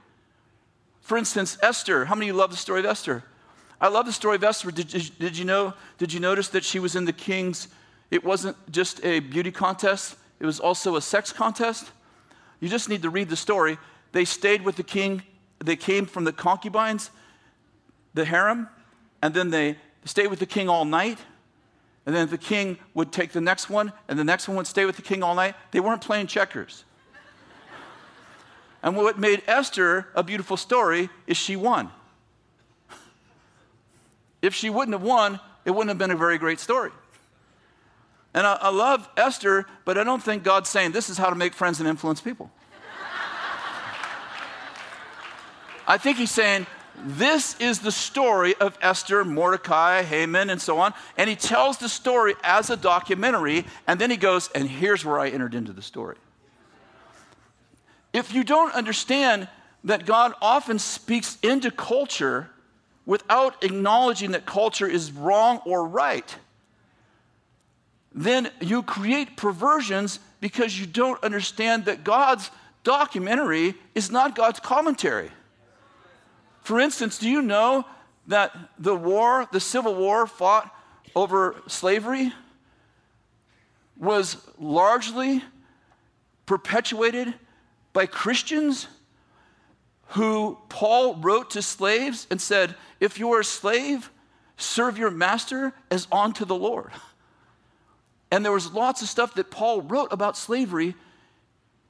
[1.00, 2.04] For instance, Esther.
[2.04, 3.24] How many of you love the story of Esther?
[3.80, 4.70] I love the story of Esther.
[4.70, 4.88] Did,
[5.18, 7.68] did, you know, did you notice that she was in the king's?
[8.10, 11.90] It wasn't just a beauty contest, it was also a sex contest.
[12.60, 13.78] You just need to read the story.
[14.12, 15.22] They stayed with the king,
[15.58, 17.10] they came from the concubines,
[18.14, 18.68] the harem,
[19.22, 21.18] and then they stayed with the king all night.
[22.08, 24.86] And then the king would take the next one, and the next one would stay
[24.86, 25.54] with the king all night.
[25.72, 26.84] They weren't playing checkers.
[28.82, 31.90] and what made Esther a beautiful story is she won.
[34.40, 36.92] If she wouldn't have won, it wouldn't have been a very great story.
[38.32, 41.36] And I, I love Esther, but I don't think God's saying this is how to
[41.36, 42.50] make friends and influence people.
[45.86, 46.66] I think he's saying,
[47.04, 50.94] this is the story of Esther, Mordecai, Haman, and so on.
[51.16, 55.18] And he tells the story as a documentary, and then he goes, and here's where
[55.18, 56.16] I entered into the story.
[58.12, 59.48] If you don't understand
[59.84, 62.50] that God often speaks into culture
[63.06, 66.36] without acknowledging that culture is wrong or right,
[68.12, 72.50] then you create perversions because you don't understand that God's
[72.84, 75.30] documentary is not God's commentary.
[76.68, 77.86] For instance, do you know
[78.26, 80.70] that the war, the Civil War fought
[81.16, 82.30] over slavery,
[83.96, 85.42] was largely
[86.44, 87.32] perpetuated
[87.94, 88.86] by Christians
[90.08, 94.10] who Paul wrote to slaves and said, If you're a slave,
[94.58, 96.92] serve your master as unto the Lord.
[98.30, 100.96] And there was lots of stuff that Paul wrote about slavery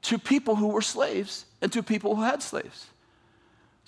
[0.03, 2.87] to people who were slaves and to people who had slaves.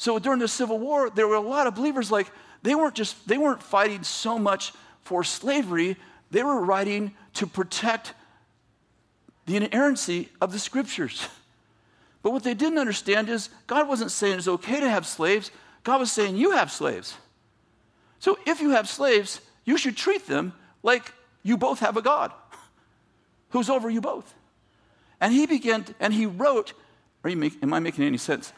[0.01, 2.33] So during the Civil War, there were a lot of believers like
[2.63, 4.73] they weren't just they weren't fighting so much
[5.03, 5.95] for slavery,
[6.31, 8.15] they were writing to protect
[9.45, 11.29] the inerrancy of the scriptures.
[12.23, 15.51] But what they didn't understand is God wasn't saying it's okay to have slaves.
[15.85, 17.17] God was saying you have slaves.
[18.19, 22.31] So if you have slaves, you should treat them like you both have a God
[23.51, 24.35] who's over you both.
[25.19, 26.75] And he began, and he wrote,
[27.25, 28.53] are you make, am I making any sense?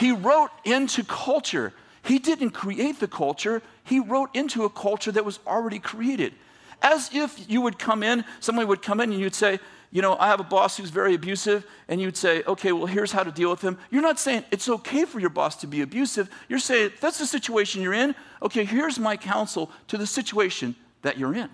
[0.00, 1.74] He wrote into culture.
[2.02, 6.32] He didn't create the culture, he wrote into a culture that was already created.
[6.80, 9.60] As if you would come in, somebody would come in and you'd say,
[9.92, 13.12] you know, I have a boss who's very abusive, and you'd say, okay, well, here's
[13.12, 13.76] how to deal with him.
[13.90, 16.30] You're not saying it's okay for your boss to be abusive.
[16.48, 18.14] You're saying, that's the situation you're in.
[18.40, 21.50] Okay, here's my counsel to the situation that you're in.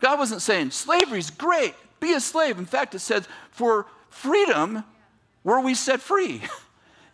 [0.00, 2.58] God wasn't saying, slavery's great, be a slave.
[2.58, 4.84] In fact, it says, for freedom
[5.42, 6.42] were we set free.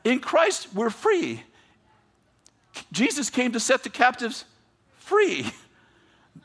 [0.09, 1.43] In Christ, we're free.
[2.93, 4.47] Jesus came to set the captives
[4.97, 5.53] free.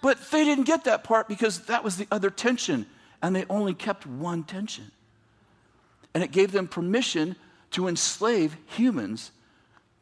[0.01, 2.86] But they didn't get that part because that was the other tension,
[3.22, 4.91] and they only kept one tension.
[6.14, 7.38] And it gave them permission
[7.72, 9.32] to enslave humans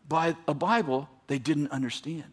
[0.10, 2.32] by a Bible they didn't understand.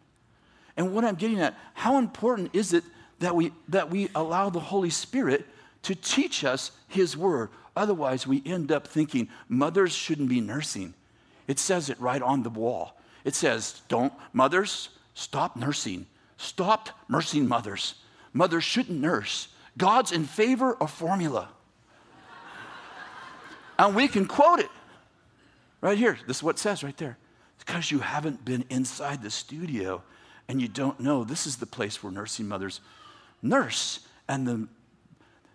[0.79, 2.85] And what I'm getting at, how important is it
[3.19, 5.45] that we, that we allow the Holy Spirit
[5.83, 7.51] to teach us His Word?
[7.77, 10.95] Otherwise, we end up thinking mothers shouldn't be nursing.
[11.49, 12.97] It says it right on the wall.
[13.25, 16.07] It says, Don't, mothers, stop nursing.
[16.37, 17.97] Stop nursing mothers.
[18.33, 19.49] Mothers shouldn't nurse.
[19.77, 21.49] God's in favor of formula.
[23.79, 24.71] and we can quote it
[25.81, 26.19] right here.
[26.27, 27.19] This is what it says right there.
[27.57, 30.03] It's because you haven't been inside the studio
[30.49, 32.81] and you don't know this is the place where nursing mothers
[33.43, 34.01] nurse.
[34.29, 34.69] And the,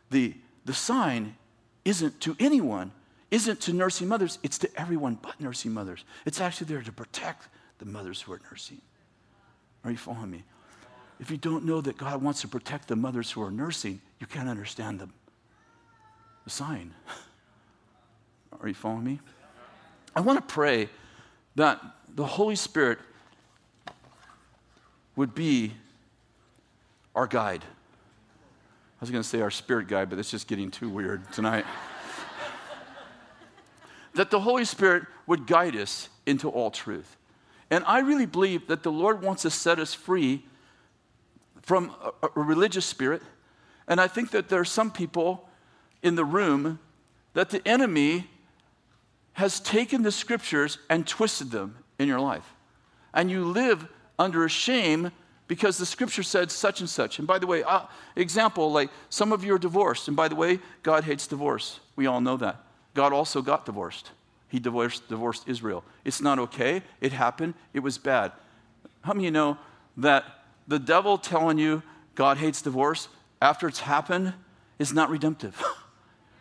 [0.09, 0.35] the,
[0.65, 1.35] the sign
[1.85, 2.91] isn't to anyone,
[3.33, 6.05] isn't to nursing mothers, it's to everyone but nursing mothers.
[6.23, 7.47] It's actually there to protect
[7.79, 8.79] the mothers who are nursing.
[9.83, 10.43] Are you following me?
[11.19, 14.27] If you don't know that God wants to protect the mothers who are nursing, you
[14.27, 15.09] can't understand the,
[16.43, 16.93] the sign.
[18.61, 19.19] Are you following me?
[20.15, 20.89] I want to pray
[21.55, 21.81] that
[22.13, 22.99] the Holy Spirit
[25.15, 25.73] would be
[27.15, 27.63] our guide.
[27.63, 31.65] I was going to say our spirit guide, but it's just getting too weird tonight.
[34.15, 37.17] that the Holy Spirit would guide us into all truth.
[37.69, 40.43] And I really believe that the Lord wants to set us free
[41.61, 43.21] from a, a religious spirit.
[43.87, 45.49] And I think that there are some people
[46.01, 46.79] in the room
[47.33, 48.29] that the enemy
[49.33, 52.53] has taken the scriptures and twisted them in your life.
[53.13, 53.87] And you live
[54.19, 55.11] under a shame
[55.47, 57.19] because the scripture said such and such.
[57.19, 57.85] And by the way, uh,
[58.15, 60.07] example, like some of you are divorced.
[60.07, 61.79] And by the way, God hates divorce.
[61.95, 62.63] We all know that.
[62.93, 64.11] God also got divorced.
[64.49, 65.83] He divorced, divorced Israel.
[66.05, 66.83] It's not okay.
[67.01, 67.55] It happened.
[67.73, 68.31] It was bad.
[69.01, 69.57] How many you know
[69.97, 70.25] that
[70.67, 71.81] the devil telling you
[72.15, 73.07] God hates divorce
[73.41, 74.33] after it's happened
[74.77, 75.61] is not redemptive?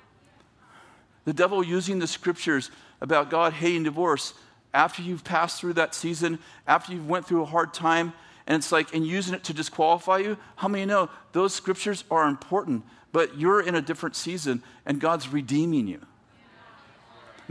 [1.24, 4.34] the devil using the scriptures about God hating divorce
[4.74, 8.12] after you've passed through that season, after you've went through a hard time,
[8.46, 12.26] and it's like, and using it to disqualify you, how many know those scriptures are
[12.26, 16.00] important, but you're in a different season and God's redeeming you?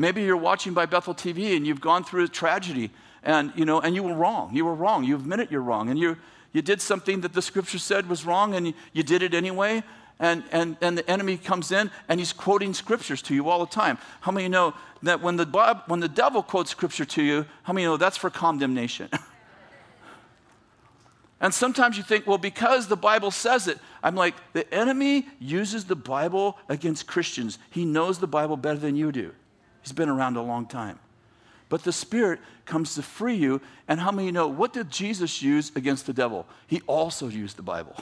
[0.02, 2.90] Maybe you're watching by Bethel TV and you've gone through a tragedy
[3.22, 4.50] and, you know, and you were wrong.
[4.52, 5.04] You were wrong.
[5.04, 5.90] You admit it you're wrong.
[5.90, 6.18] And you,
[6.54, 9.84] you did something that the scripture said was wrong and you, you did it anyway
[10.20, 13.72] and, and, and the enemy comes in and he's quoting scriptures to you all the
[13.72, 14.00] time.
[14.22, 14.74] How many know
[15.04, 15.46] that when the,
[15.86, 19.08] when the devil quotes scripture to you, how many know that's for condemnation?
[21.42, 25.86] and sometimes you think, well, because the Bible says it, I'm like, the enemy uses
[25.86, 27.60] the Bible against Christians.
[27.70, 29.34] He knows the Bible better than you do.
[29.82, 31.00] He's been around a long time.
[31.70, 33.62] But the Spirit comes to free you.
[33.88, 36.46] And how many know what did Jesus use against the devil?
[36.68, 37.96] He also used the Bible.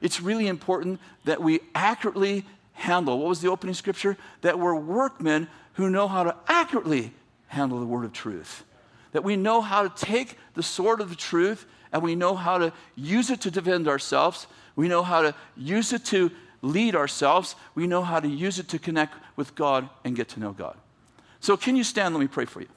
[0.00, 2.44] it's really important that we accurately
[2.74, 3.18] handle.
[3.18, 4.16] What was the opening scripture?
[4.42, 7.12] That we're workmen who know how to accurately
[7.46, 8.64] handle the word of truth.
[9.12, 12.58] That we know how to take the sword of the truth and we know how
[12.58, 14.46] to use it to defend ourselves.
[14.76, 16.30] We know how to use it to
[16.62, 17.56] lead ourselves.
[17.74, 20.76] We know how to use it to connect with God and get to know God.
[21.40, 22.14] So, can you stand?
[22.14, 22.68] Let me pray for you.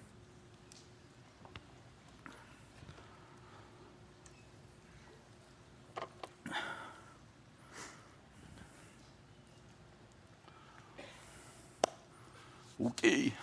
[12.85, 13.33] Okay.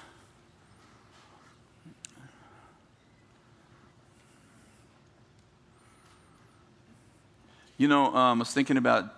[7.78, 9.14] You know, um, I was thinking about,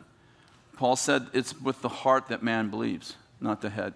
[0.77, 3.95] Paul said it's with the heart that man believes, not the head.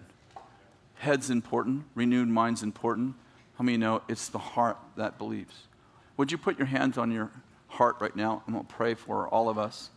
[0.97, 3.15] Head's important, renewed mind's important.
[3.59, 5.55] How many know it's the heart that believes?
[6.17, 7.31] Would you put your hands on your
[7.69, 9.91] heart right now and we'll pray for all of us?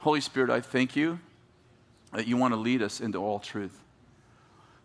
[0.00, 1.18] Holy Spirit, I thank you
[2.12, 3.80] that you want to lead us into all truth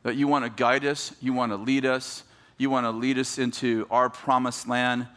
[0.04, 2.24] that you want to guide us, you want to lead us,
[2.58, 5.08] you want to lead us into our promised land.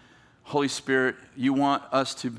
[0.44, 2.32] Holy Spirit, you want us to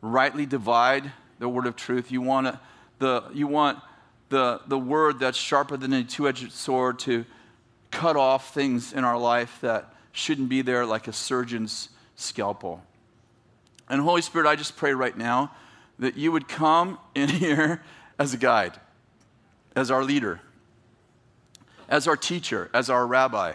[0.00, 2.10] rightly divide the word of truth.
[2.10, 2.60] You want, to,
[2.98, 3.78] the, you want
[4.28, 7.24] the, the word that's sharper than a two edged sword to
[7.94, 12.82] cut off things in our life that shouldn't be there, like a surgeon's scalpel.
[13.88, 15.52] And Holy Spirit, I just pray right now
[15.98, 17.82] that you would come in here
[18.18, 18.78] as a guide,
[19.74, 20.40] as our leader
[21.88, 23.52] as our teacher, as our rabbi,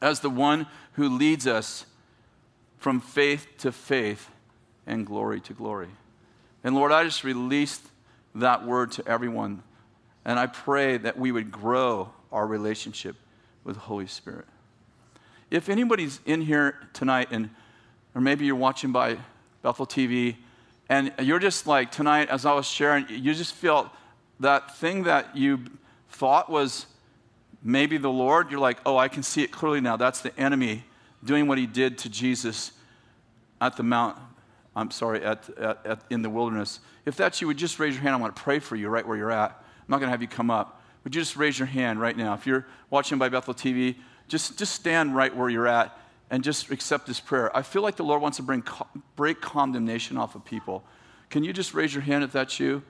[0.00, 1.86] as the one who leads us
[2.78, 4.30] from faith to faith
[4.86, 5.88] and glory to glory.
[6.64, 7.82] And Lord, I just released
[8.34, 9.62] that word to everyone.
[10.24, 13.16] And I pray that we would grow our relationship
[13.64, 14.46] with the Holy Spirit.
[15.50, 17.50] If anybody's in here tonight and
[18.14, 19.18] or maybe you're watching by
[19.62, 20.36] Bethel TV,
[20.88, 23.88] and you're just like tonight, as I was sharing, you just felt
[24.40, 25.60] that thing that you
[26.08, 26.86] thought was
[27.62, 28.50] maybe the Lord.
[28.50, 29.96] You're like, oh, I can see it clearly now.
[29.96, 30.84] That's the enemy
[31.22, 32.72] doing what he did to Jesus
[33.60, 34.18] at the Mount.
[34.74, 36.80] I'm sorry, at, at, at in the wilderness.
[37.04, 38.14] If that's you, would just raise your hand.
[38.14, 39.50] I want to pray for you right where you're at.
[39.50, 40.79] I'm not going to have you come up.
[41.04, 42.34] Would you just raise your hand right now?
[42.34, 43.96] If you're watching by Bethel TV,
[44.28, 45.96] just, just stand right where you're at
[46.30, 47.54] and just accept this prayer.
[47.56, 48.62] I feel like the Lord wants to bring,
[49.16, 50.84] break condemnation off of people.
[51.28, 52.82] Can you just raise your hand if that's you?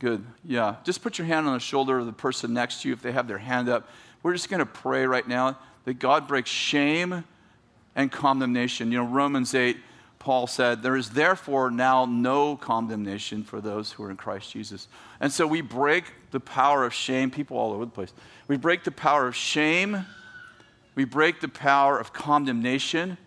[0.00, 0.24] Good.
[0.44, 0.76] Yeah.
[0.84, 3.12] Just put your hand on the shoulder of the person next to you if they
[3.12, 3.88] have their hand up.
[4.22, 7.24] We're just going to pray right now that God breaks shame
[7.94, 8.90] and condemnation.
[8.90, 9.76] You know, Romans 8,
[10.24, 14.88] Paul said, There is therefore now no condemnation for those who are in Christ Jesus.
[15.20, 18.12] And so we break the power of shame, people all over the place.
[18.48, 20.04] We break the power of shame
[20.94, 23.18] we break the power of condemnation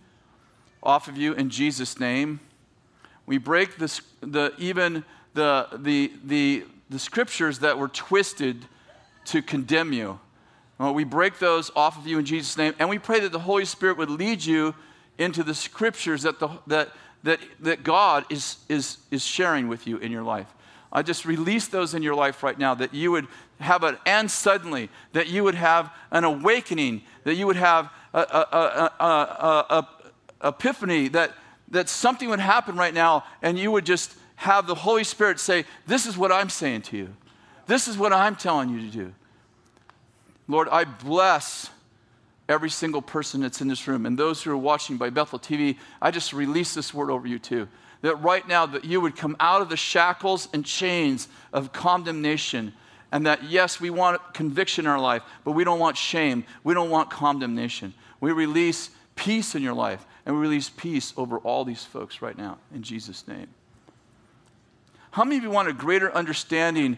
[0.82, 2.40] off of you in Jesus' name.
[3.26, 8.66] We break this, the, even the, the, the, the scriptures that were twisted
[9.26, 10.20] to condemn you.
[10.78, 13.40] Well, we break those off of you in Jesus' name, and we pray that the
[13.40, 14.74] Holy Spirit would lead you
[15.18, 16.90] into the scriptures that, the, that,
[17.24, 20.48] that, that God is, is, is sharing with you in your life.
[20.92, 23.28] I just release those in your life right now that you would
[23.60, 28.20] have an and suddenly, that you would have an awakening, that you would have a,
[28.20, 28.92] a,
[29.70, 29.88] a,
[30.48, 31.34] epiphany, that,
[31.70, 35.66] that something would happen right now and you would just have the Holy Spirit say,
[35.88, 37.14] This is what I'm saying to you.
[37.66, 39.14] This is what I'm telling you to do.
[40.48, 41.70] Lord, I bless
[42.50, 45.78] every single person that's in this room and those who are watching by Bethel TV.
[46.02, 47.68] I just release this word over you too.
[48.02, 52.74] That right now that you would come out of the shackles and chains of condemnation
[53.12, 56.44] and that, yes, we want conviction in our life, but we don't want shame.
[56.64, 57.94] We don't want condemnation.
[58.20, 62.38] We release peace in your life, and we release peace over all these folks right
[62.38, 63.48] now, in Jesus' name.
[65.12, 66.98] How many of you want a greater understanding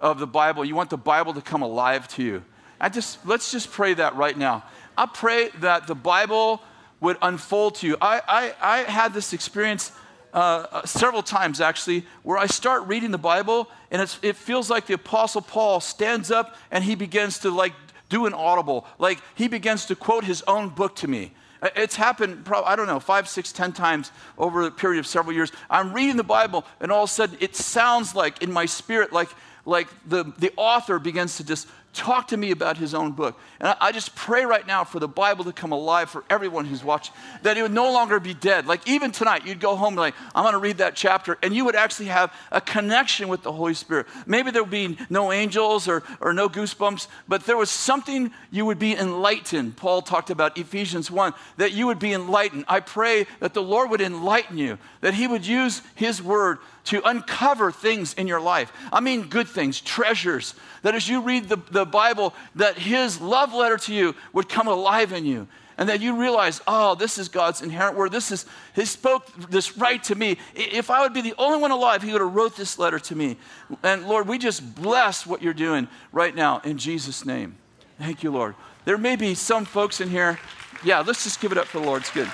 [0.00, 0.64] of the Bible?
[0.64, 2.44] You want the Bible to come alive to you?
[2.80, 4.64] I just, let's just pray that right now.
[4.98, 6.60] I pray that the Bible
[7.00, 7.96] would unfold to you.
[8.00, 9.92] I, I, I had this experience
[10.34, 14.86] uh, uh, several times actually where I start reading the Bible and it feels like
[14.86, 17.74] the Apostle Paul stands up and he begins to like
[18.08, 18.86] do an audible.
[18.98, 21.30] Like he begins to quote his own book to me.
[21.76, 25.32] It's happened, probably, I don't know, five, six, ten times over a period of several
[25.32, 25.52] years.
[25.70, 29.12] I'm reading the Bible, and all of a sudden it sounds like in my spirit,
[29.12, 29.28] like,
[29.64, 31.66] like the, the author begins to just
[31.98, 33.38] talk to me about his own book.
[33.58, 36.64] And I, I, just pray right now for the Bible to come alive for everyone
[36.64, 38.66] who's watching, that it would no longer be dead.
[38.66, 41.54] Like even tonight, you'd go home and like, I'm going to read that chapter, and
[41.54, 44.06] you would actually have a connection with the Holy Spirit.
[44.26, 48.64] Maybe there would be no angels or, or no goosebumps, but there was something you
[48.64, 49.76] would be enlightened.
[49.76, 52.64] Paul talked about Ephesians 1, that you would be enlightened.
[52.68, 56.58] I pray that the Lord would enlighten you, that he would use his word
[56.88, 58.72] to uncover things in your life.
[58.92, 60.54] I mean, good things, treasures.
[60.82, 64.68] That as you read the, the Bible, that His love letter to you would come
[64.68, 65.48] alive in you.
[65.76, 68.10] And that you realize, oh, this is God's inerrant word.
[68.10, 70.38] This is, He spoke this right to me.
[70.54, 73.14] If I would be the only one alive, He would have wrote this letter to
[73.14, 73.36] me.
[73.82, 77.56] And Lord, we just bless what you're doing right now in Jesus' name.
[77.98, 78.54] Thank you, Lord.
[78.86, 80.38] There may be some folks in here.
[80.82, 82.02] Yeah, let's just give it up for the Lord.
[82.02, 82.30] It's good.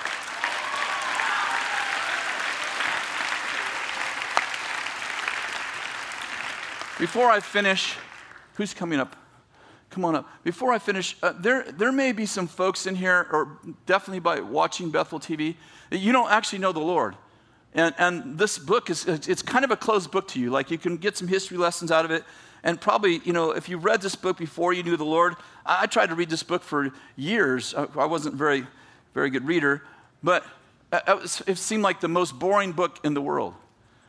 [6.99, 7.97] Before I finish,
[8.55, 9.17] who's coming up?
[9.91, 10.29] Come on up.
[10.45, 14.41] Before I finish, uh, there, there may be some folks in here, or definitely by
[14.41, 15.57] watching Bethel TV,
[15.91, 17.17] that you don't actually know the Lord.
[17.75, 20.51] And, and this book is it's kind of a closed book to you.
[20.51, 22.23] Like you can get some history lessons out of it.
[22.63, 25.35] And probably, you know, if you read this book before you knew the Lord,
[25.67, 27.75] I, I tried to read this book for years.
[27.75, 28.67] I, I wasn't very,
[29.15, 29.83] very good reader,
[30.23, 30.47] but
[30.93, 33.55] it seemed like the most boring book in the world.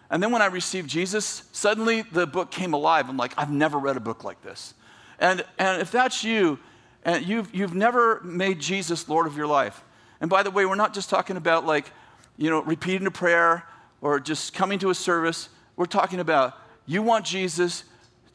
[0.10, 3.10] And then when I received Jesus, suddenly the book came alive.
[3.10, 4.73] I'm like, I've never read a book like this.
[5.19, 6.60] And, and if that's you,
[7.03, 9.84] and you've, you've never made Jesus Lord of your life,
[10.22, 11.91] and by the way, we're not just talking about like,
[12.38, 13.64] you know, repeating a prayer
[14.02, 15.49] or just coming to a service.
[15.76, 17.84] We're talking about you want Jesus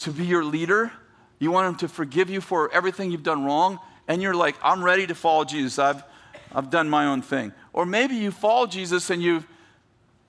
[0.01, 0.93] to be your leader,
[1.39, 3.79] you want him to forgive you for everything you've done wrong,
[4.09, 5.79] and you're like, I'm ready to follow Jesus.
[5.79, 6.03] I've,
[6.53, 7.53] I've done my own thing.
[7.73, 9.47] Or maybe you follow Jesus and you've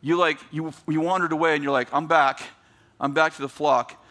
[0.02, 2.41] you like you, you wandered away and you're like i'm back.
[2.99, 4.03] I'm back to the flock.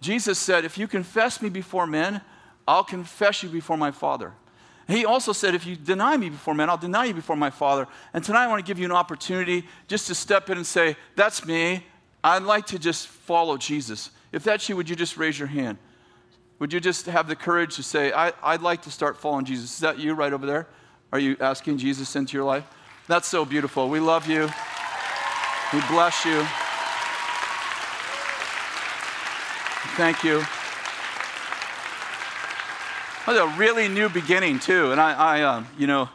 [0.00, 2.20] Jesus said if you confess me before men
[2.66, 4.32] i'll confess you before my father.
[4.88, 7.86] He also said if you deny me before men i'll deny you before my father.
[8.12, 10.96] And tonight i want to give you an opportunity just to step in and say
[11.14, 11.84] that's me.
[12.24, 14.10] I'd like to just follow jesus.
[14.32, 15.78] If that's you would you just raise your hand?
[16.58, 19.74] Would you just have the courage to say I, i'd like to start following jesus.
[19.74, 20.66] Is that you right over there?
[21.12, 22.64] Are you asking jesus into your life?
[23.06, 23.88] That's so beautiful.
[23.88, 24.48] We love you.
[25.76, 26.42] We bless you.
[29.98, 30.38] Thank you.
[33.26, 34.92] That's a really new beginning, too.
[34.92, 36.08] And I, I uh, you know,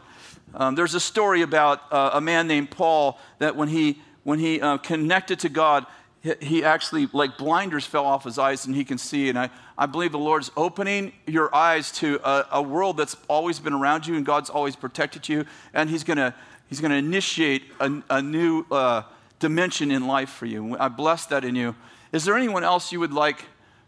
[0.56, 4.60] um, there's a story about uh, a man named Paul that when he, when he
[4.60, 5.86] uh, connected to God,
[6.22, 9.30] he, he actually, like blinders fell off his eyes and he can see.
[9.30, 13.60] And I, I believe the Lord's opening your eyes to a, a world that's always
[13.60, 15.46] been around you and God's always protected you.
[15.72, 16.34] And he's going to
[16.68, 19.04] he's gonna initiate a, a new uh,
[19.42, 20.78] dimension in life for you.
[20.80, 21.76] I bless that in you.
[22.14, 23.44] Is there anyone else you would like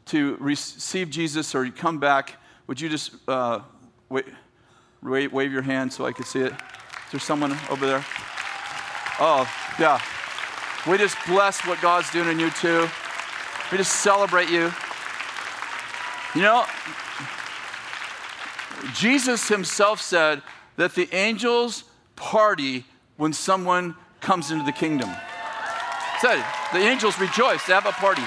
[0.07, 2.35] to receive Jesus or come back?
[2.67, 3.59] Would you just uh,
[4.09, 4.25] wait,
[5.01, 6.51] wave, wave your hand so I could see it?
[6.51, 8.03] Is there someone over there?
[9.19, 9.49] Oh,
[9.80, 10.01] yeah.
[10.89, 12.89] We just bless what God's doing in you too.
[13.71, 14.71] We just celebrate you.
[16.35, 16.65] You know,
[18.95, 20.41] Jesus himself said
[20.77, 21.84] that the angels
[22.15, 22.85] party
[23.17, 25.09] when someone comes into the kingdom.
[26.23, 26.41] Said
[26.71, 28.23] the angels rejoice, they have a party.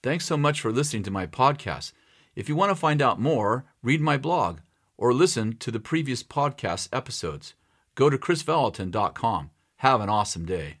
[0.00, 1.90] Thanks so much for listening to my podcast.
[2.36, 4.60] If you want to find out more, read my blog
[4.96, 7.54] or listen to the previous podcast episodes.
[7.96, 9.50] Go to krisvallotton.com.
[9.78, 10.76] Have an awesome day.